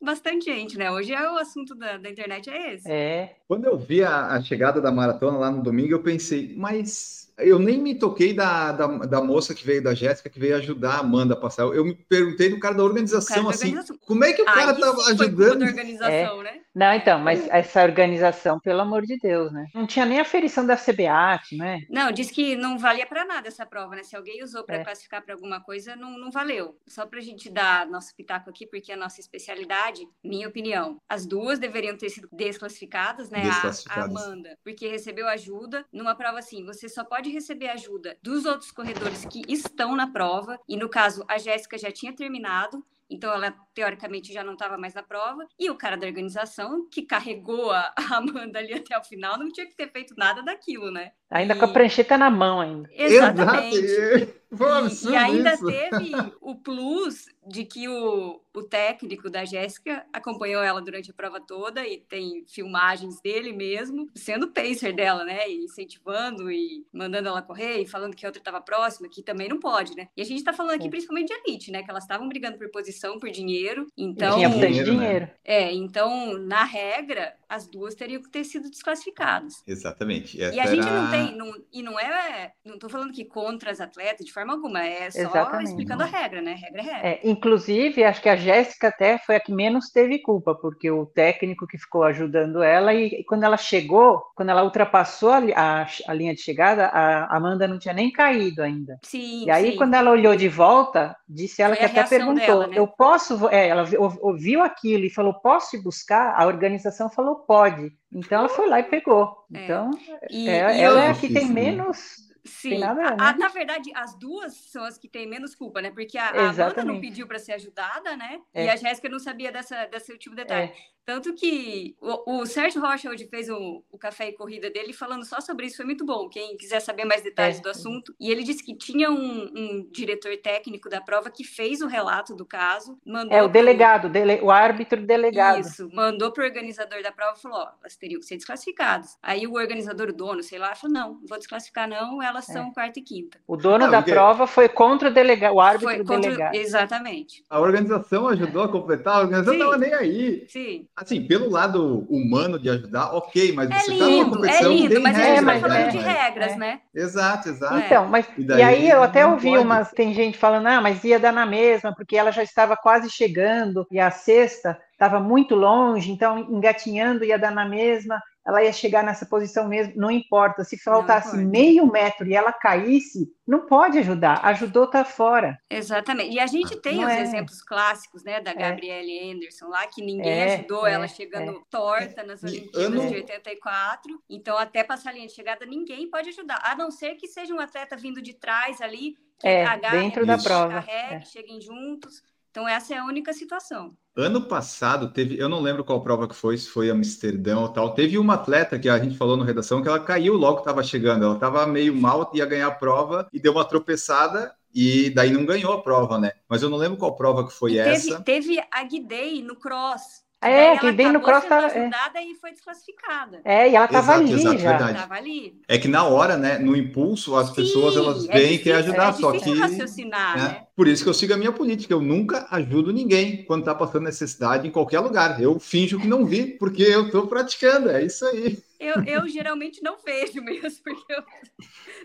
[0.00, 0.90] bastante gente, né?
[0.90, 2.90] Hoje é o assunto da, da internet é esse.
[2.90, 3.36] É.
[3.46, 7.58] Quando eu vi a, a chegada da maratona lá no domingo, eu pensei, mas eu
[7.58, 10.98] nem me toquei da, da, da, moça que veio, da Jéssica, que veio ajudar a
[11.00, 11.64] Amanda a passar.
[11.64, 13.98] Eu me perguntei do cara da organização, cara da assim, organização.
[14.06, 15.62] como é que o cara estava ajudando?
[15.62, 16.44] organização, é.
[16.44, 16.60] né?
[16.74, 19.66] Não, então, mas essa organização, pelo amor de Deus, né?
[19.74, 21.82] Não tinha nem aferição da CBAT, né?
[21.90, 24.02] Não, disse que não valia para nada essa prova, né?
[24.02, 24.84] Se alguém usou para é.
[24.84, 26.78] classificar para alguma coisa, não, não valeu.
[26.86, 30.98] Só para a gente dar nosso pitaco aqui, porque é a nossa especialidade, minha opinião,
[31.08, 33.42] as duas deveriam ter sido desclassificadas, né?
[33.42, 34.16] Desclassificadas.
[34.16, 36.64] A, a Amanda, porque recebeu ajuda numa prova assim.
[36.64, 41.22] Você só pode receber ajuda dos outros corredores que estão na prova, e no caso,
[41.28, 45.70] a Jéssica já tinha terminado, então ela teoricamente já não estava mais na prova, e
[45.70, 49.76] o cara da organização que carregou a Amanda ali até o final não tinha que
[49.76, 51.12] ter feito nada daquilo, né?
[51.30, 51.58] Ainda e...
[51.58, 52.88] com a prancheta na mão ainda.
[52.92, 54.41] Exatamente.
[54.52, 60.80] E, e, ainda teve o plus de que o, o técnico da Jéssica acompanhou ela
[60.80, 65.48] durante a prova toda e tem filmagens dele mesmo, sendo pacer dela, né?
[65.48, 69.48] E incentivando e mandando ela correr e falando que a outra estava próxima, que também
[69.48, 70.08] não pode, né?
[70.16, 71.82] E a gente está falando aqui principalmente de elite, né?
[71.82, 73.86] Que elas estavam brigando por posição, por dinheiro.
[73.96, 75.24] Então, tinha dinheiro, dinheiro.
[75.26, 75.34] Né?
[75.44, 79.62] É, então, na regra, as duas teriam que ter sido desclassificadas.
[79.66, 80.40] Exatamente.
[80.40, 83.70] Essa e a gente não tem, não, e não é, não estou falando que contra
[83.70, 85.70] as atletas de forma alguma, é só Exatamente.
[85.70, 86.54] explicando a regra, né?
[86.54, 87.08] Regra é regra.
[87.08, 91.06] É, inclusive, acho que a Jéssica até foi a que menos teve culpa, porque o
[91.06, 95.86] técnico que ficou ajudando ela, e, e quando ela chegou, quando ela ultrapassou a, a,
[96.08, 98.98] a, linha de chegada, a Amanda não tinha nem caído ainda.
[99.02, 99.44] Sim.
[99.46, 99.76] E aí, sim.
[99.76, 102.78] quando ela olhou de volta, disse ela foi que até perguntou: dela, né?
[102.78, 103.48] Eu posso.
[103.48, 103.84] É, ela
[104.20, 106.34] ouviu aquilo e falou: Posso ir buscar?
[106.36, 107.92] A organização falou: Pode.
[108.12, 109.36] Então ela foi lá e pegou.
[109.54, 109.64] É.
[109.64, 109.90] Então,
[110.30, 111.02] e, é, e ela eu...
[111.04, 115.08] é a que tem menos Sim, nada, a, na verdade, as duas são as que
[115.08, 115.90] têm menos culpa, né?
[115.90, 118.40] Porque a, a Amanda não pediu para ser ajudada, né?
[118.52, 118.64] É.
[118.64, 120.72] E a Jéssica não sabia dessa, desse último detalhe.
[120.72, 120.74] É.
[121.04, 125.24] Tanto que o, o Sérgio Rocha hoje fez o, o café e corrida dele falando
[125.24, 126.28] só sobre isso, foi muito bom.
[126.28, 127.62] Quem quiser saber mais detalhes é.
[127.62, 128.14] do assunto.
[128.18, 132.34] E ele disse que tinha um, um, diretor técnico da prova que fez o relato
[132.34, 132.98] do caso.
[133.04, 134.10] Mandou é, o delegado, pro...
[134.10, 135.60] dele, o árbitro delegado.
[135.60, 139.18] Isso, mandou para o organizador da prova e falou: ó, elas teriam que ser desclassificadas.
[139.22, 142.68] Aí o organizador, o dono, sei lá, falou: não, não vou desclassificar, não, elas são
[142.68, 142.72] é.
[142.72, 143.38] quarta e quinta.
[143.46, 144.12] O dono da porque...
[144.12, 146.20] prova foi contra o delegado, o árbitro foi contra...
[146.20, 146.54] delegado.
[146.54, 147.44] Exatamente.
[147.48, 150.46] A organização ajudou a completar, a organização não estava nem aí.
[150.48, 150.86] Sim.
[150.94, 155.00] Assim, pelo lado humano de ajudar, ok, mas é você está numa competição, é lindo,
[155.00, 155.88] mas regras, a gente está falando né?
[155.88, 156.80] de regras, né?
[156.94, 157.76] Exato, exato.
[157.78, 159.64] Então, mas e, daí, e aí eu até ouvi pode.
[159.64, 163.08] umas, tem gente falando, ah, mas ia dar na mesma, porque ela já estava quase
[163.08, 168.72] chegando, e a sexta estava muito longe, então engatinhando ia dar na mesma ela ia
[168.72, 170.64] chegar nessa posição mesmo, não importa.
[170.64, 174.44] Se faltasse meio metro e ela caísse, não pode ajudar.
[174.44, 175.58] Ajudou, tá fora.
[175.70, 176.34] Exatamente.
[176.34, 177.22] E a gente tem não os é.
[177.22, 178.54] exemplos clássicos, né, da é.
[178.54, 179.32] Gabrielle é.
[179.32, 181.60] Anderson lá, que ninguém é, ajudou ela é, chegando é.
[181.70, 183.08] torta nas Olimpíadas ano...
[183.08, 184.22] de 84.
[184.28, 186.60] Então, até passar a linha de chegada, ninguém pode ajudar.
[186.64, 190.26] A não ser que seja um atleta vindo de trás ali, que é, agarre, dentro
[190.26, 190.82] da prova.
[190.82, 192.22] carregue, cheguem juntos.
[192.50, 193.96] Então, essa é a única situação.
[194.14, 197.94] Ano passado teve, eu não lembro qual prova que foi, se foi Amsterdã ou tal.
[197.94, 200.82] Teve uma atleta que a gente falou no redação que ela caiu logo que estava
[200.82, 201.24] chegando.
[201.24, 205.46] Ela estava meio mal, ia ganhar a prova e deu uma tropeçada e daí não
[205.46, 206.32] ganhou a prova, né?
[206.46, 208.20] Mas eu não lembro qual prova que foi e essa.
[208.20, 210.22] Teve, teve a Guidei no cross.
[210.42, 211.68] É, que bem no cross tava.
[211.68, 211.88] É.
[212.24, 213.40] e foi desclassificada.
[213.44, 214.70] É, e ela tava exato, ali exato, já.
[214.70, 214.98] Verdade.
[214.98, 215.60] Tava ali.
[215.68, 218.70] É que na hora, né, no impulso, as Sim, pessoas elas é veem é que
[218.70, 220.42] é ajudar, é só que raciocinar, né?
[220.42, 220.66] né?
[220.74, 221.92] Por isso que eu sigo a minha política.
[221.92, 225.40] Eu nunca ajudo ninguém quando está passando necessidade em qualquer lugar.
[225.40, 227.90] Eu finjo que não vi, porque eu estou praticando.
[227.90, 228.58] É isso aí.
[228.82, 231.22] Eu, eu geralmente não vejo mesmo, porque eu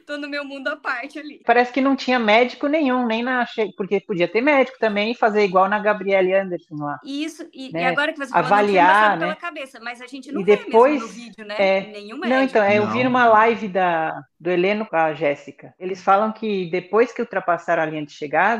[0.06, 1.42] tô no meu mundo à parte ali.
[1.44, 3.48] Parece que não tinha médico nenhum, nem na.
[3.76, 7.00] porque podia ter médico também e fazer igual na Gabriele Anderson lá.
[7.04, 7.82] Isso, e, né?
[7.82, 9.34] e agora que você falou, Avaliar, não né?
[9.34, 11.56] pela cabeça, mas a gente não e depois, no vídeo, né?
[11.58, 12.30] É, Nenhum médico.
[12.30, 15.74] Não, então, é, eu vi numa live da, do Heleno com a Jéssica.
[15.80, 18.57] Eles falam que depois que ultrapassaram a linha de chegada,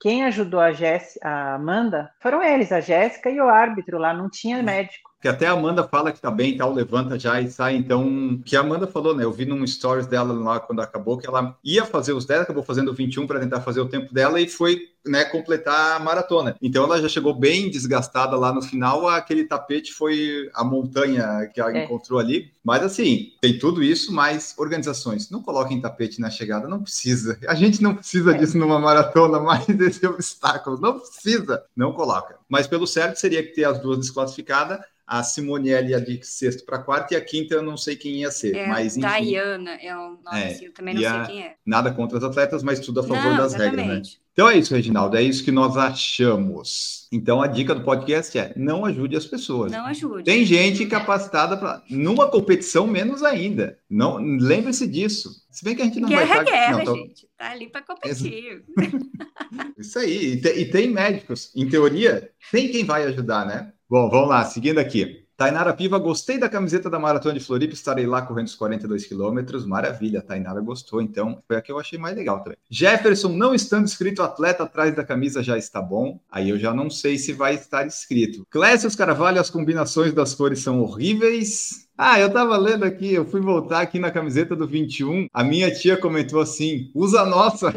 [0.00, 4.30] quem ajudou a, Jess, a Amanda foram eles, a Jéssica e o árbitro lá, não
[4.30, 7.74] tinha médico que até a Amanda fala que tá bem tal, levanta já e sai.
[7.76, 9.24] Então, que a Amanda falou, né?
[9.24, 12.62] Eu vi num stories dela lá quando acabou que ela ia fazer os 10, acabou
[12.62, 16.54] fazendo 21 para tentar fazer o tempo dela e foi né, completar a maratona.
[16.62, 19.08] Então ela já chegou bem desgastada lá no final.
[19.08, 21.84] Aquele tapete foi a montanha que ela é.
[21.84, 22.52] encontrou ali.
[22.62, 27.38] Mas assim, tem tudo isso, mas organizações não coloquem tapete na chegada, não precisa.
[27.48, 28.38] A gente não precisa é.
[28.38, 30.80] disso numa maratona, mais desse obstáculo.
[30.80, 32.36] Não precisa, não coloca.
[32.48, 34.78] Mas pelo certo seria que ter as duas desclassificadas
[35.08, 38.30] a Simonielli ia de sexto para quarto e a quinta eu não sei quem ia
[38.30, 38.54] ser.
[38.54, 41.54] É, mas, enfim, Diana é o nome, é, assim, eu também não sei quem é.
[41.64, 43.80] Nada contra os atletas, mas tudo a favor não, das exatamente.
[43.80, 44.28] regras, né?
[44.34, 47.08] Então é isso, Reginaldo, é isso que nós achamos.
[47.10, 49.72] Então a dica do podcast é: não ajude as pessoas.
[49.72, 50.24] Não ajude.
[50.24, 53.78] Tem gente capacitada para numa competição menos ainda.
[53.90, 55.30] Não lembre-se disso.
[55.50, 56.52] Se bem que a gente não guerra vai é estar...
[56.52, 57.28] guerra, não, gente.
[57.36, 58.62] Tá ali para competir.
[59.76, 60.34] isso aí.
[60.34, 61.50] E tem, e tem médicos.
[61.56, 63.72] Em teoria, tem quem vai ajudar, né?
[63.90, 65.24] Bom, vamos lá, seguindo aqui.
[65.34, 69.64] Tainara Piva, gostei da camiseta da Maratona de Floripa, estarei lá correndo os 42 quilômetros.
[69.64, 72.58] Maravilha, Tainara gostou, então foi a que eu achei mais legal também.
[72.68, 76.20] Jefferson, não estando escrito atleta atrás da camisa já está bom.
[76.30, 78.44] Aí eu já não sei se vai estar escrito.
[78.50, 81.88] Clécio Carvalho, as combinações das cores são horríveis.
[81.96, 85.28] Ah, eu tava lendo aqui, eu fui voltar aqui na camiseta do 21.
[85.32, 87.74] A minha tia comentou assim: usa a nossa.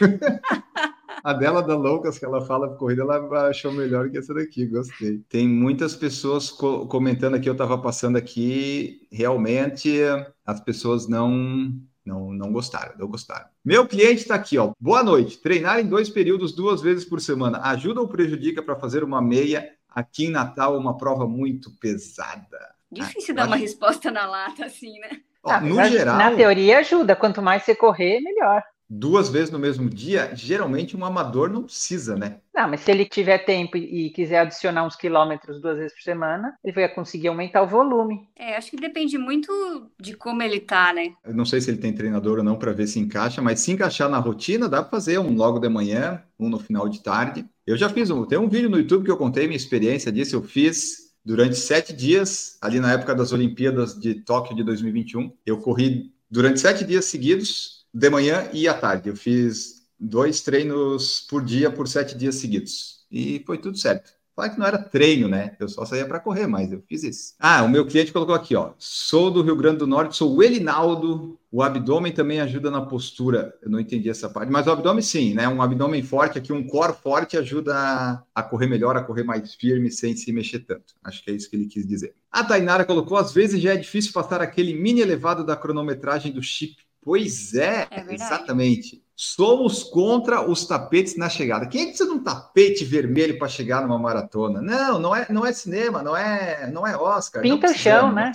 [1.22, 5.18] A dela da Loucas, que ela fala corrida, ela achou melhor que essa daqui, gostei.
[5.28, 10.00] Tem muitas pessoas co comentando aqui, eu estava passando aqui, realmente
[10.44, 11.72] as pessoas não
[12.04, 13.46] não, não gostaram, não gostaram.
[13.64, 14.72] Meu cliente está aqui, ó.
[14.80, 15.38] Boa noite.
[15.38, 19.70] Treinar em dois períodos, duas vezes por semana, ajuda ou prejudica para fazer uma meia
[19.88, 22.74] aqui em Natal, uma prova muito pesada?
[22.90, 23.64] Difícil ah, dar uma acho...
[23.64, 25.20] resposta na lata, assim, né?
[25.44, 26.18] Ó, ah, no geral.
[26.18, 28.62] Na teoria ajuda, quanto mais você correr, melhor
[28.94, 32.40] duas vezes no mesmo dia, geralmente um amador não precisa, né?
[32.54, 36.54] Não, mas se ele tiver tempo e quiser adicionar uns quilômetros duas vezes por semana,
[36.62, 38.28] ele vai conseguir aumentar o volume.
[38.36, 39.50] É, acho que depende muito
[39.98, 41.14] de como ele tá, né?
[41.24, 43.72] Eu não sei se ele tem treinador ou não para ver se encaixa, mas se
[43.72, 47.46] encaixar na rotina, dá para fazer um logo de manhã, um no final de tarde.
[47.66, 50.36] Eu já fiz um, tem um vídeo no YouTube que eu contei minha experiência disso,
[50.36, 55.32] eu fiz durante sete dias, ali na época das Olimpíadas de Tóquio de 2021.
[55.46, 59.08] Eu corri durante sete dias seguidos, de manhã e à tarde.
[59.08, 63.04] Eu fiz dois treinos por dia por sete dias seguidos.
[63.10, 64.10] E foi tudo certo.
[64.34, 65.54] Claro que não era treino, né?
[65.60, 67.34] Eu só saía para correr, mas eu fiz isso.
[67.38, 68.72] Ah, o meu cliente colocou aqui, ó.
[68.78, 71.38] Sou do Rio Grande do Norte, sou o Elinaldo.
[71.50, 73.54] O abdômen também ajuda na postura.
[73.60, 75.46] Eu não entendi essa parte, mas o abdômen sim, né?
[75.46, 79.90] Um abdômen forte aqui, um core forte ajuda a, correr melhor, a correr mais firme,
[79.90, 80.94] sem se mexer tanto.
[81.04, 82.14] Acho que é isso que ele quis dizer.
[82.30, 86.42] A Tainara colocou: às vezes já é difícil passar aquele mini elevado da cronometragem do
[86.42, 89.02] chip Pois é, é exatamente.
[89.14, 91.66] Somos contra os tapetes na chegada.
[91.66, 94.60] Quem é que precisa de um tapete vermelho para chegar numa maratona?
[94.62, 97.42] Não, não é, não é cinema, não é, não é Oscar.
[97.42, 98.32] Pinta o chão, né?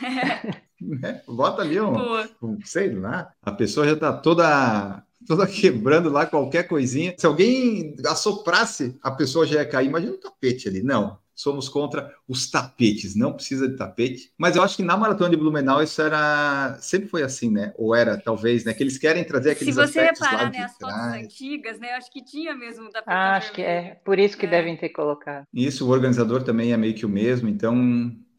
[0.80, 1.22] né?
[1.26, 1.94] Bota ali um,
[2.42, 3.30] um, sei lá.
[3.42, 7.14] A pessoa já está toda toda quebrando lá qualquer coisinha.
[7.18, 9.86] Se alguém assoprasse, a pessoa já ia cair.
[9.88, 10.82] Imagina um tapete ali.
[10.82, 14.32] Não, somos contra os tapetes, não precisa de tapete.
[14.38, 17.74] Mas eu acho que na maratona de Blumenau isso era sempre foi assim, né?
[17.76, 18.72] Ou era talvez, né?
[18.72, 21.92] Que eles querem trazer aqueles Se você reparar né, as fotos antigas, né?
[21.92, 23.10] Eu acho que tinha mesmo tapete.
[23.14, 24.50] Ah, acho que é por isso que é.
[24.50, 25.44] devem ter colocado.
[25.52, 27.76] Isso, o organizador também é meio que o mesmo, então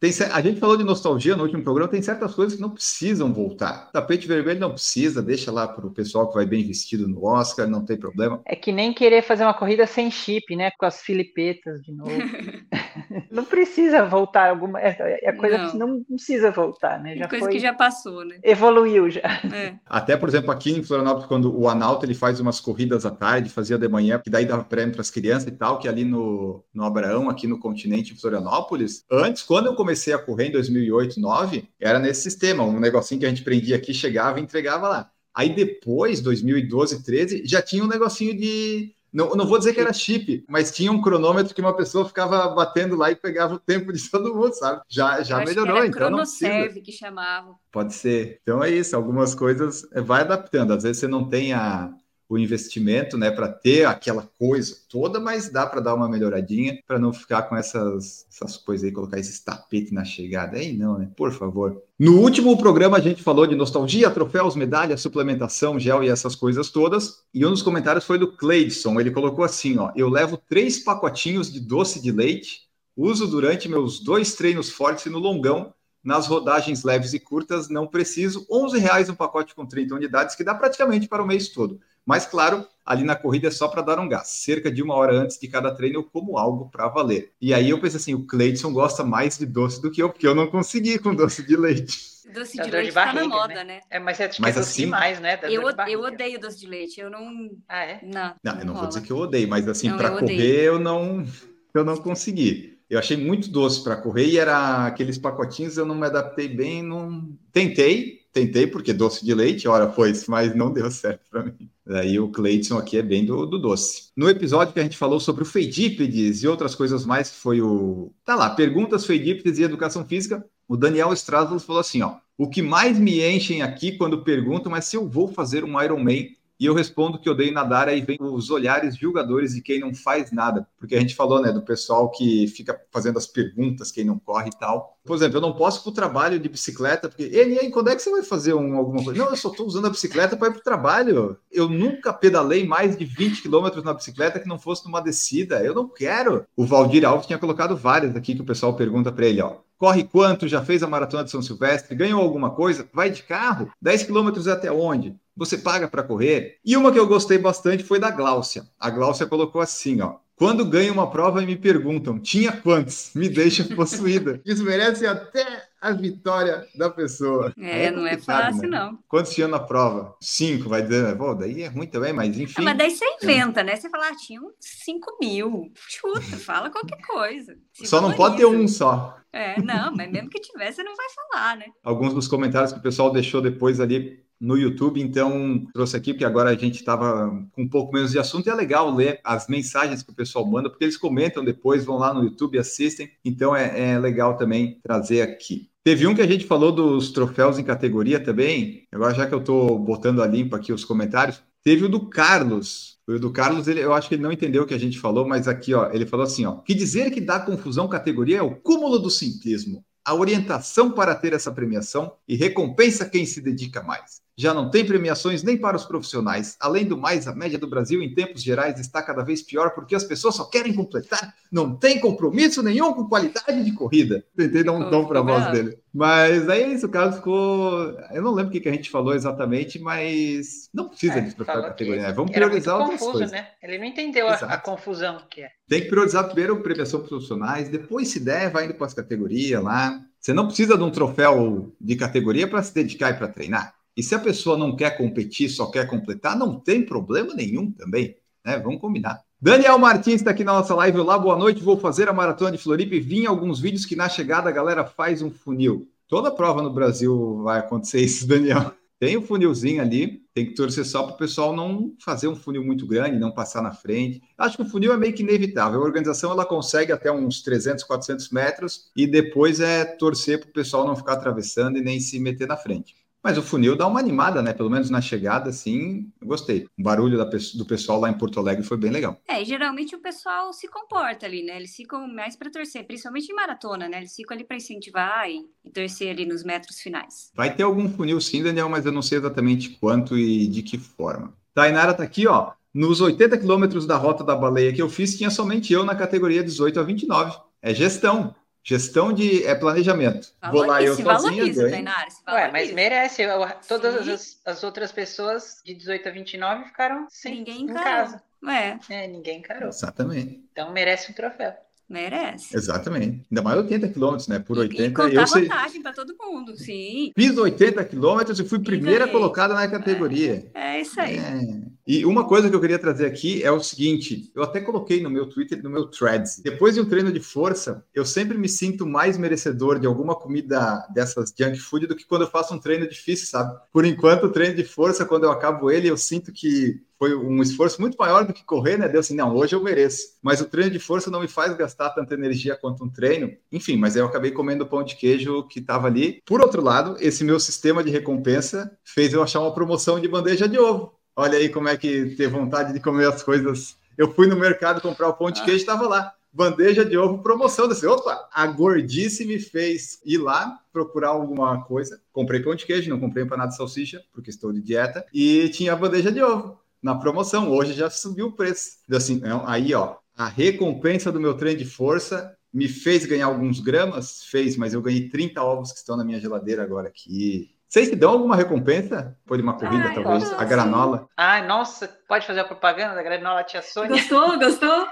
[0.00, 3.32] tem, a gente falou de nostalgia no último programa, tem certas coisas que não precisam
[3.32, 3.90] voltar.
[3.90, 7.66] Tapete vermelho não precisa, deixa lá para o pessoal que vai bem vestido no Oscar,
[7.66, 8.40] não tem problema.
[8.44, 10.70] É que nem querer fazer uma corrida sem chip, né?
[10.78, 12.12] Com as filipetas de novo.
[13.30, 14.80] não precisa voltar alguma.
[14.80, 15.70] É, é coisa não.
[15.70, 17.16] que não precisa voltar, né?
[17.16, 17.52] Já coisa foi...
[17.52, 18.38] que já passou, né?
[18.42, 19.20] Evoluiu já.
[19.52, 19.74] É.
[19.86, 23.48] Até, por exemplo, aqui em Florianópolis, quando o Analto ele faz umas corridas à tarde,
[23.50, 26.64] fazia de manhã, que daí dava prêmio para as crianças e tal, que ali no,
[26.72, 31.18] no Abraão, aqui no continente em Florianópolis, antes, quando eu comecei a correr em 2008,
[31.18, 35.10] 2009, era nesse sistema, um negocinho que a gente prendia aqui, chegava e entregava lá.
[35.34, 38.92] Aí depois, 2012, 13, já tinha um negocinho de.
[39.12, 42.48] Não, não vou dizer que era chip, mas tinha um cronômetro que uma pessoa ficava
[42.48, 44.82] batendo lá e pegava o tempo de todo mundo, sabe?
[44.88, 46.80] Já, já melhorou, então não precisa.
[46.80, 47.54] que chamava.
[47.72, 48.40] Pode ser.
[48.42, 50.72] Então é isso, algumas coisas vai adaptando.
[50.72, 51.90] Às vezes você não tem a,
[52.28, 56.98] o investimento, né, para ter aquela coisa toda, mas dá para dar uma melhoradinha para
[56.98, 61.08] não ficar com essas, essas coisas aí, colocar esses tapetes na chegada aí, não, né?
[61.16, 61.82] Por favor.
[61.98, 66.70] No último programa a gente falou de nostalgia, troféus, medalhas, suplementação, gel e essas coisas
[66.70, 67.22] todas.
[67.32, 69.00] E um dos comentários foi do Cleidson.
[69.00, 74.00] Ele colocou assim: ó, eu levo três pacotinhos de doce de leite, uso durante meus
[74.00, 78.46] dois treinos fortes no longão nas rodagens leves e curtas, não preciso.
[78.50, 81.80] 11 reais um pacote com 30 unidades, que dá praticamente para o mês todo.
[82.08, 84.28] Mas, claro, ali na corrida é só para dar um gás.
[84.28, 87.34] Cerca de uma hora antes de cada treino, eu como algo para valer.
[87.38, 90.26] E aí eu pensei assim: o Cleiton gosta mais de doce do que eu, porque
[90.26, 92.16] eu não consegui com doce de leite.
[92.28, 93.64] Doce de leite de barriga, tá na moda, né?
[93.64, 93.80] né?
[93.88, 95.40] É, mas é, mas é assim, demais, né?
[95.44, 97.00] Eu, eu odeio doce de leite.
[97.00, 97.50] Eu não.
[97.66, 98.00] Ah, é?
[98.02, 98.34] Não.
[98.44, 98.80] Não, não eu não rola.
[98.80, 101.24] vou dizer que eu odeio, mas assim, para correr eu não,
[101.72, 102.78] eu não consegui.
[102.90, 106.82] Eu achei muito doce para correr e era aqueles pacotinhos, eu não me adaptei bem,
[106.82, 111.68] não tentei, tentei porque doce de leite, hora foi, mas não deu certo para mim.
[111.84, 114.10] Daí o Cleiton aqui é bem do, do, doce.
[114.16, 118.12] No episódio que a gente falou sobre o Feidípedes e outras coisas mais, foi o.
[118.24, 120.44] Tá lá, perguntas, Feidípedes e educação física.
[120.68, 124.80] O Daniel Strasbourg falou assim: ó, o que mais me enchem aqui quando perguntam é
[124.80, 128.50] se eu vou fazer um Ironman e eu respondo que odeio nadar, aí vem os
[128.50, 130.66] olhares julgadores de quem não faz nada.
[130.76, 134.48] Porque a gente falou, né, do pessoal que fica fazendo as perguntas, quem não corre
[134.48, 134.98] e tal.
[135.04, 137.90] Por exemplo, eu não posso ir para o trabalho de bicicleta, porque, e aí, quando
[137.90, 139.18] é que você vai fazer um, alguma coisa?
[139.18, 141.38] Não, eu só estou usando a bicicleta para ir para o trabalho.
[141.50, 145.62] Eu nunca pedalei mais de 20 quilômetros na bicicleta que não fosse numa descida.
[145.62, 146.44] Eu não quero.
[146.56, 149.58] O Valdir Alves tinha colocado várias aqui que o pessoal pergunta para ele, ó.
[149.78, 150.48] Corre quanto?
[150.48, 151.94] Já fez a maratona de São Silvestre?
[151.94, 152.88] Ganhou alguma coisa?
[152.92, 153.70] Vai de carro?
[153.80, 155.14] 10 quilômetros até onde?
[155.36, 156.58] Você paga para correr?
[156.64, 158.66] E uma que eu gostei bastante foi da Gláucia.
[158.78, 160.16] A Gláucia colocou assim, ó.
[160.34, 163.10] Quando ganho uma prova e me perguntam, tinha quantos?
[163.14, 164.40] Me deixa possuída.
[164.44, 167.52] Isso merece até a vitória da pessoa.
[167.58, 168.78] É, é não é fácil, né?
[168.78, 168.98] não.
[169.08, 170.16] Quantos tinha na prova?
[170.20, 172.60] Cinco, vai dizer, pô, daí é ruim também, mas enfim.
[172.60, 173.76] É, mas daí você inventa, né?
[173.76, 175.72] Você fala, ah, tinha cinco mil.
[175.74, 177.56] Chuta, fala qualquer coisa.
[177.72, 178.08] Se só valoriza.
[178.08, 179.16] não pode ter um só.
[179.32, 181.66] É, não, mas mesmo que tivesse, você não vai falar, né?
[181.84, 186.24] Alguns dos comentários que o pessoal deixou depois ali no YouTube, então trouxe aqui, porque
[186.24, 189.48] agora a gente estava com um pouco menos de assunto, e é legal ler as
[189.48, 193.54] mensagens que o pessoal manda, porque eles comentam depois, vão lá no YouTube, assistem, então
[193.54, 195.67] é, é legal também trazer aqui.
[195.84, 199.40] Teve um que a gente falou dos troféus em categoria também, agora já que eu
[199.40, 203.80] estou botando a limpo aqui os comentários, teve o do Carlos, o do Carlos, ele,
[203.80, 206.04] eu acho que ele não entendeu o que a gente falou, mas aqui, ó, ele
[206.04, 210.14] falou assim, ó, que dizer que dá confusão categoria é o cúmulo do simplismo a
[210.14, 214.22] orientação para ter essa premiação e recompensa quem se dedica mais.
[214.38, 216.56] Já não tem premiações nem para os profissionais.
[216.60, 219.96] Além do mais, a média do Brasil em tempos gerais está cada vez pior porque
[219.96, 224.24] as pessoas só querem completar, não tem compromisso nenhum com qualidade de corrida.
[224.36, 225.76] Tentei dar um tom para a voz dele.
[225.92, 227.90] Mas aí é isso, o caso ficou.
[228.12, 231.60] Eu não lembro o que a gente falou exatamente, mas não precisa é, de trocar
[231.60, 232.02] categoria.
[232.02, 232.12] Né?
[232.12, 233.32] Vamos priorizar confuso, coisas.
[233.32, 233.48] Né?
[233.60, 235.48] Ele não entendeu a, a, confusão que é.
[235.66, 240.00] Tem que priorizar primeiro premiação profissionais, depois, se der, vai indo para as categorias lá.
[240.20, 243.77] Você não precisa de um troféu de categoria para se dedicar e para treinar.
[243.98, 248.14] E se a pessoa não quer competir, só quer completar, não tem problema nenhum também,
[248.46, 248.56] né?
[248.56, 249.20] Vamos combinar.
[249.42, 251.00] Daniel Martins está aqui na nossa live.
[251.00, 251.64] Olá, boa noite.
[251.64, 254.84] Vou fazer a maratona de Floripa e vim alguns vídeos que na chegada a galera
[254.84, 255.88] faz um funil.
[256.06, 258.72] Toda prova no Brasil vai acontecer isso, Daniel.
[259.00, 262.62] Tem um funilzinho ali, tem que torcer só para o pessoal não fazer um funil
[262.62, 264.22] muito grande, não passar na frente.
[264.38, 265.80] Acho que o funil é meio que inevitável.
[265.80, 270.52] A organização ela consegue até uns 300, 400 metros e depois é torcer para o
[270.52, 272.94] pessoal não ficar atravessando e nem se meter na frente.
[273.28, 274.54] Mas o funil dá uma animada, né?
[274.54, 276.66] Pelo menos na chegada, assim, gostei.
[276.78, 277.18] O barulho
[277.56, 279.20] do pessoal lá em Porto Alegre foi bem legal.
[279.28, 281.58] É, e geralmente o pessoal se comporta ali, né?
[281.58, 283.98] Eles ficam mais para torcer, principalmente em maratona, né?
[283.98, 287.30] Eles ficam ali para incentivar e, e, torcer ali nos metros finais.
[287.34, 290.78] Vai ter algum funil sim, Daniel, mas eu não sei exatamente quanto e de que
[290.78, 291.34] forma.
[291.52, 292.52] Tainara tá aqui, ó.
[292.72, 296.42] Nos 80 quilômetros da rota da baleia que eu fiz, tinha somente eu na categoria
[296.42, 297.36] 18 a 29.
[297.60, 298.34] É gestão.
[298.68, 300.30] Gestão de é planejamento.
[300.42, 303.22] Valorize, Vou lá eu se sozinha, valoriza, Tainara, se Ué, mas merece.
[303.66, 308.22] Todas as, as, outras pessoas de 18 a 29 ficaram sem ninguém em casa.
[308.46, 308.78] É.
[308.90, 309.70] é, ninguém encarou.
[309.70, 310.44] Exatamente.
[310.52, 311.56] Então merece um troféu.
[311.88, 312.54] Merece.
[312.54, 313.22] Exatamente.
[313.30, 314.38] Ainda mais 80 quilômetros, né?
[314.38, 314.82] Por 80.
[314.82, 315.42] E, e contar eu sei...
[315.42, 317.12] vantagem para todo mundo, sim.
[317.16, 320.50] Fiz 80 quilômetros e fui primeira colocada na categoria.
[320.54, 321.16] É, é isso aí.
[321.16, 321.68] É.
[321.86, 325.08] E uma coisa que eu queria trazer aqui é o seguinte: eu até coloquei no
[325.08, 326.40] meu Twitter, no meu Threads.
[326.44, 330.86] Depois de um treino de força, eu sempre me sinto mais merecedor de alguma comida
[330.92, 333.58] dessas junk food do que quando eu faço um treino difícil, sabe?
[333.72, 337.40] Por enquanto, o treino de força, quando eu acabo ele, eu sinto que foi um
[337.40, 338.88] esforço muito maior do que correr, né?
[338.88, 340.16] Deu assim, não, hoje eu mereço.
[340.20, 343.32] Mas o treino de força não me faz gastar tanta energia quanto um treino.
[343.52, 346.20] Enfim, mas eu acabei comendo pão de queijo que estava ali.
[346.26, 350.48] Por outro lado, esse meu sistema de recompensa fez eu achar uma promoção de bandeja
[350.48, 350.92] de ovo.
[351.14, 353.76] Olha aí como é que ter vontade de comer as coisas.
[353.96, 356.12] Eu fui no mercado comprar o pão de queijo, estava lá.
[356.32, 357.68] Bandeja de ovo, promoção.
[357.68, 362.00] Desse, opa, a gordice me fez ir lá procurar alguma coisa.
[362.12, 365.06] Comprei pão de queijo, não comprei empanada de salsicha, porque estou de dieta.
[365.14, 367.50] E tinha a bandeja de ovo na promoção.
[367.50, 368.78] Hoje já subiu o preço.
[368.90, 373.60] Assim, é aí, ó, a recompensa do meu treino de força me fez ganhar alguns
[373.60, 374.22] gramas?
[374.24, 377.54] Fez, mas eu ganhei 30 ovos que estão na minha geladeira agora aqui.
[377.68, 379.16] Vocês que dão alguma recompensa?
[379.26, 380.22] Por uma corrida, Ai, talvez?
[380.24, 380.40] nossa.
[380.40, 381.06] A granola?
[381.14, 383.90] Ai, nossa, pode fazer a propaganda da granola tia Sônia?
[383.90, 384.38] Gostou?
[384.38, 384.86] Gostou?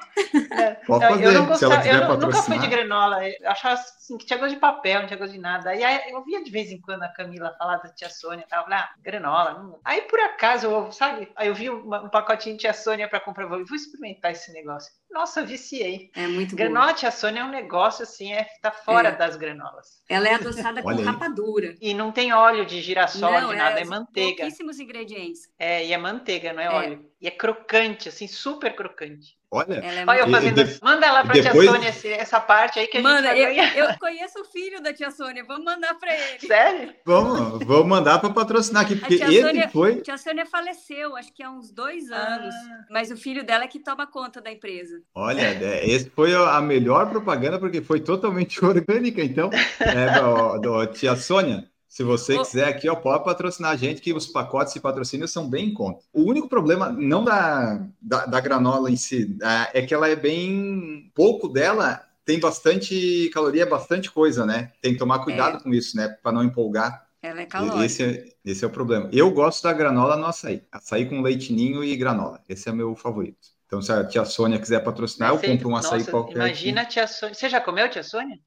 [0.87, 3.27] Pode Eu- fazer, eu não se ela gostava, quiser eu nu- nunca fui de granola.
[3.27, 5.75] Eu achava assim, que tinha gosto de papel, não tinha gosto de nada.
[5.75, 8.49] E aí eu via de vez em quando a Camila falar da tia Sônia e
[8.49, 8.59] tal.
[8.61, 9.53] Eu falei, ah, granola.
[9.55, 9.79] Não...
[9.83, 11.33] Aí por acaso, eu, sabe?
[11.35, 13.45] Aí eu vi uma- um pacotinho de tia Sônia para comprar.
[13.45, 14.93] Eu falei, vou experimentar esse negócio.
[15.11, 16.11] Nossa, eu viciei.
[16.15, 16.69] É muito boa.
[16.69, 19.13] Granola tia Sônia é um negócio assim, é, tá fora É.
[19.13, 19.87] das granolas.
[20.11, 21.75] Ela é adoçada com rapadura.
[21.81, 24.37] E não tem óleo de girassol, Não, de nada, é são manteiga.
[24.37, 25.49] Pouquíssimos ingredientes.
[25.59, 26.71] É, e é manteiga, não é, É.
[26.71, 27.07] óleo.
[27.21, 29.37] E é crocante, assim, super crocante.
[29.51, 30.79] Olha, Ela é Olha eu fazendo de-.
[30.83, 33.29] Manda lá pra e depois- tia Sônia esse- essa parte aí que a gente Manda,
[33.29, 36.41] vai eu, eu conheço o filho da tia Sônia, vamos mandar para ele.
[36.41, 36.93] Sério?
[37.07, 40.01] vamos, vamos mandar para patrocinar aqui, porque tia esse Sônia- foi.
[40.03, 42.55] Tia Sônia faleceu, acho que há uns dois anos.
[42.55, 42.85] Ah.
[42.91, 45.01] Mas o filho dela é que toma conta da empresa.
[45.15, 49.23] Olha, é, esse foi a melhor propaganda, porque foi totalmente orgânica.
[49.23, 49.49] Então,
[49.81, 51.65] é, ó, do- tia Sônia,
[51.97, 55.49] se você quiser aqui, ó, pode patrocinar a gente, que os pacotes de patrocínio são
[55.49, 56.05] bem em conta.
[56.13, 59.35] O único problema, não da, da, da granola em si,
[59.73, 61.11] é que ela é bem.
[61.15, 64.73] Pouco dela tem bastante caloria, bastante coisa, né?
[64.83, 66.09] Tem que tomar cuidado com isso, né?
[66.23, 67.09] Para não empolgar.
[67.23, 67.87] Ela é calórica.
[67.87, 69.09] Esse é, esse é o problema.
[69.11, 70.63] Eu gosto da granola no açaí.
[70.71, 72.45] Açaí com leitinho e granola.
[72.47, 73.49] Esse é meu favorito.
[73.65, 76.37] Então, se a tia Sônia quiser patrocinar, eu Você- compro um açaí Nossa, qualquer.
[76.37, 77.35] Imagina a tia Sônia.
[77.35, 78.39] Você já comeu, tia Sônia?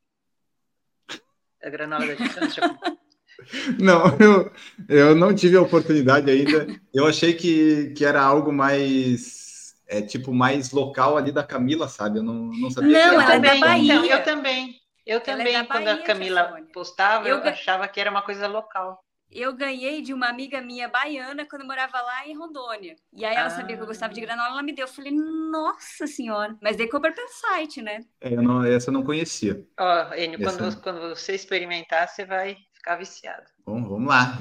[1.64, 2.99] A granola da tia Sônia?
[3.80, 4.52] Não, eu,
[4.88, 6.68] eu não tive a oportunidade ainda.
[6.94, 12.20] Eu achei que, que era algo mais, é, tipo, mais local ali da Camila, sabe?
[12.20, 13.94] Eu não, não sabia Não, que eu ela é da também, Bahia.
[13.94, 14.76] então, eu também.
[15.06, 16.68] Eu é também, da quando Bahia, a Camila Sônia.
[16.74, 19.04] postava, eu, Eu ga- achava que era uma coisa local.
[19.32, 22.96] Eu ganhei de uma amiga minha baiana quando eu morava lá em Rondônia.
[23.14, 23.50] E aí ela Ah.
[23.50, 24.86] sabia que eu gostava de granola, ela me deu.
[24.86, 26.58] Eu falei, nossa senhora.
[26.62, 28.06] Mas daí compra pelo site, né?
[28.22, 29.66] É, eu não, essa eu não conhecia.
[29.80, 33.44] Ó, Enio, quando, quando você experimentar, você vai ficar viciado.
[33.66, 34.40] Bom, vamos lá.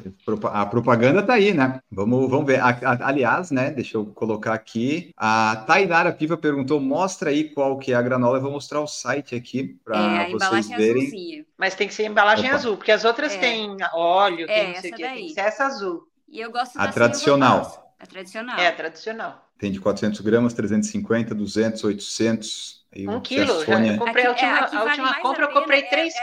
[0.52, 1.80] A propaganda tá aí, né?
[1.90, 2.60] Vamos, vamos ver.
[2.60, 3.70] A- a- aliás, né?
[3.70, 5.12] Deixa eu colocar aqui.
[5.16, 8.38] A Tainara Piva perguntou: mostra aí qual que é a granola.
[8.38, 11.02] Eu vou mostrar o site aqui é, para a vocês embalagem verem.
[11.02, 11.46] azulzinha.
[11.58, 12.54] Mas tem que ser embalagem Opa.
[12.56, 13.38] azul, porque as outras É.
[13.38, 15.26] têm óleo, É, tem não sei o essa quê, tem daí.
[15.26, 16.08] que ser essa azul.
[16.28, 17.94] E eu gosto A da tradicional.
[18.00, 18.58] A tradicional.
[18.58, 19.44] É a tradicional.
[19.58, 22.86] Tem de 400 gramas, 350, 200, 800.
[22.94, 23.64] Aí Um quilo.
[23.66, 25.52] Já, eu comprei a Aqui- é, última, aqui a vale última mais compra, a eu
[25.52, 26.14] comprei pena, é- 3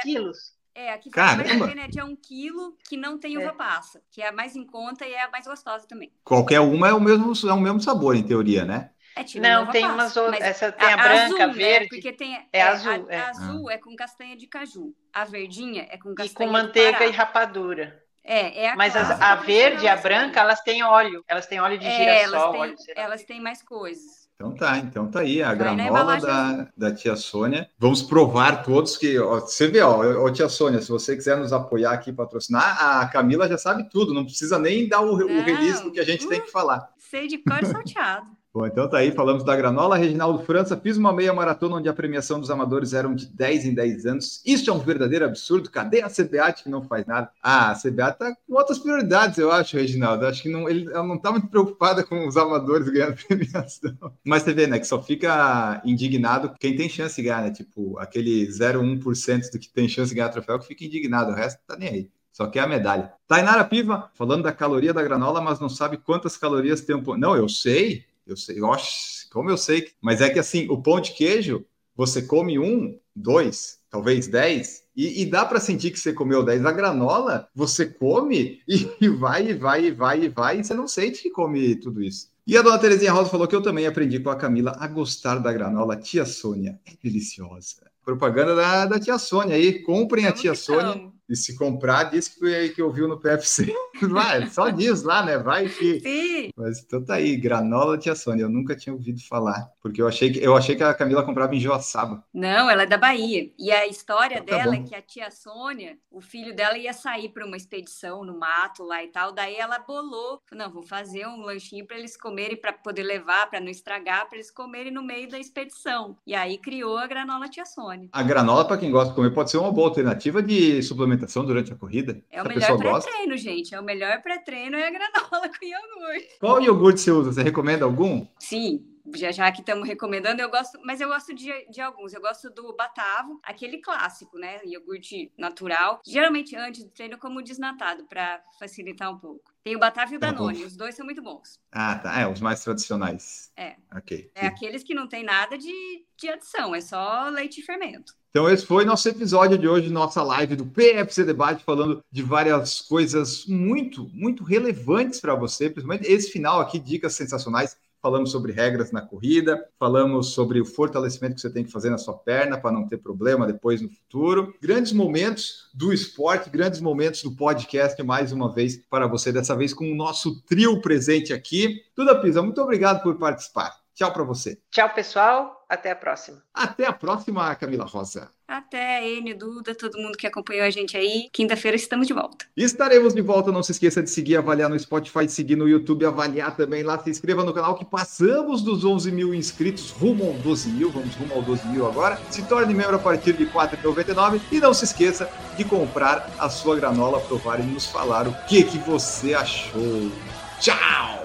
[0.76, 0.88] é- quilos.
[0.89, 1.65] É, aqui faz mais Caramba!
[1.65, 3.53] a pena é de um quilo que não tem uva É.
[3.53, 6.11] passa, que é a mais em conta e é a mais gostosa também.
[6.23, 8.91] Qualquer uma é o mesmo, é o mesmo sabor, em teoria, né?
[9.15, 10.41] É tira Não, uva tem passa, umas outras.
[10.41, 11.84] Essa tem a, branca, azul, verde.
[11.84, 11.88] Né?
[11.89, 13.17] Porque tem, É azul, A, é.
[13.19, 14.93] a azul é com castanha de caju.
[15.13, 17.07] A verdinha é com E castanha com do manteiga Pará.
[17.07, 18.03] e rapadura.
[18.23, 21.23] É, é a Mas as- a verde e a branca, elas têm óleo.
[21.28, 22.55] Elas têm óleo de É, girassol.
[22.55, 23.01] elas óleo, têm, lá.
[23.03, 24.24] elas têm mais coisas.
[24.36, 27.69] Então tá, então tá aí a Vai granola da, da tia Sônia.
[27.79, 31.53] Vamos provar todos que, ó, você vê, ó, ó, tia Sônia, se você quiser nos
[31.53, 35.81] apoiar aqui, patrocinar, a Camila já sabe tudo, não precisa nem dar o, o release
[35.81, 36.89] do que a gente tem que falar.
[36.97, 38.27] Sei de cor salteado.
[38.56, 39.97] Bom, então tá aí, falamos da granola.
[39.97, 43.74] Reginaldo França, fiz uma meia maratona onde a premiação dos amadores eram de 10 em
[43.74, 44.41] 10 anos.
[44.45, 45.70] Isso é um verdadeiro absurdo.
[45.70, 47.30] Cadê a CBAT que não faz nada?
[47.43, 50.26] Ah, a CBAT tá com outras prioridades, eu acho, Reginaldo.
[50.26, 53.93] Acho que não, ele, ela não tá muito preocupada com os amadores ganhando premiação.
[54.24, 57.51] Mas você vê, né, que só fica indignado quem tem chance de ganhar, né?
[57.51, 61.60] Tipo, aquele 0,1% do que tem chance de ganhar troféu que fica indignado, o resto
[61.68, 62.10] tá nem aí.
[62.32, 63.12] Só quer a medalha.
[63.28, 67.18] Tainara Piva, falando da caloria da granola, mas não sabe quantas calorias tem um pão.
[67.18, 69.91] Não, eu sei, eu sei, oxe, como eu sei.
[70.01, 71.65] Mas é que assim, o pão de queijo,
[71.95, 76.65] você come um, dois, talvez dez, e, e dá para sentir que você comeu dez.
[76.65, 80.73] A granola, você come e, e vai, e vai, e vai, e vai, e você
[80.73, 82.30] não sente que come tudo isso.
[82.47, 85.39] E a dona Terezinha Rosa falou que eu também aprendi com a Camila a gostar
[85.39, 85.95] da granola.
[85.95, 87.89] Tia Sônia, é deliciosa.
[88.03, 89.82] Propaganda da, da tia Sônia aí.
[89.82, 91.11] Comprem a tia Sônia.
[91.28, 93.73] E se comprar, diz que, foi- que ouviu no PFC.
[94.09, 95.38] Vai, só diz lá, né?
[95.39, 95.99] Vai que.
[95.99, 96.49] Sim.
[96.55, 98.43] Mas então tá aí, granola tia Sônia.
[98.43, 99.67] Eu nunca tinha ouvido falar.
[99.82, 102.23] Porque eu achei que, eu achei que a Camila comprava em Joaçaba.
[102.34, 103.51] Não, ela é da Bahia.
[103.57, 104.84] E a história Então tá dela bom.
[104.84, 108.84] é que a tia Sônia, o filho dela ia sair para uma expedição no mato
[108.84, 109.32] lá e tal.
[109.32, 113.59] Daí ela bolou, não, vou fazer um lanchinho para eles comerem, para poder levar, para
[113.59, 116.15] não estragar, para eles comerem no meio da expedição.
[116.28, 118.09] E aí criou a granola tia Sônia.
[118.11, 121.45] A granola, para quem gosta de comer, pode ser uma boa alternativa de suplementação suplementação
[121.45, 122.22] durante a corrida?
[122.30, 123.74] É o melhor pré-treino, gente.
[123.74, 126.39] É o melhor pré-treino é a granola com iogurte.
[126.39, 127.32] Qual iogurte você usa?
[127.32, 128.28] Você recomenda algum?
[128.39, 132.14] Sim, já já que estamos recomendando, eu gosto, mas eu gosto de, de alguns.
[132.14, 134.60] Eu gosto do Batavo, aquele clássico, né?
[134.66, 136.01] Iogurte natural.
[136.06, 139.53] Geralmente antes do treino, como desnatado, para facilitar um pouco.
[139.64, 141.60] Tem o Batavo e o tá Danone, os dois são muito bons.
[141.72, 142.20] Ah, tá.
[142.20, 143.51] É, os mais tradicionais.
[143.58, 143.76] É.
[143.95, 144.32] Ok.
[144.36, 148.14] É aqueles que não tem nada de, de adição, é só leite e fermento.
[148.30, 152.82] Então, esse foi nosso episódio de hoje, nossa live do PFC Debate, falando de várias
[152.82, 158.91] coisas muito, muito relevantes para você, principalmente esse final aqui, dicas sensacionais falamos sobre regras
[158.91, 162.72] na corrida, falamos sobre o fortalecimento que você tem que fazer na sua perna para
[162.72, 164.53] não ter problema depois no futuro.
[164.62, 169.74] Grandes momentos do esporte, grandes momentos do podcast, mais uma vez para você, dessa vez
[169.74, 171.82] com o nosso trio presente aqui.
[171.95, 173.84] Duda Pisa, muito obrigado por participar.
[173.95, 174.57] Tchau para você.
[174.69, 175.65] Tchau, pessoal.
[175.69, 176.43] Até a próxima.
[176.53, 178.29] Até a próxima, Camila Rosa.
[178.45, 181.29] Até, Enio, Duda, todo mundo que acompanhou a gente aí.
[181.31, 182.45] Quinta-feira estamos de volta.
[182.55, 183.53] Estaremos de volta.
[183.53, 187.01] Não se esqueça de seguir, avaliar no Spotify, seguir no YouTube, avaliar também lá.
[187.01, 190.91] Se inscreva no canal que passamos dos 11 mil inscritos, rumo ao 12 mil.
[190.91, 192.19] Vamos rumo ao 12 mil agora.
[192.29, 194.41] Se torne membro a partir de R$ 4,99.
[194.51, 198.63] E não se esqueça de comprar a sua granola, provar e nos falar o que,
[198.63, 200.11] que você achou.
[200.59, 201.24] Tchau!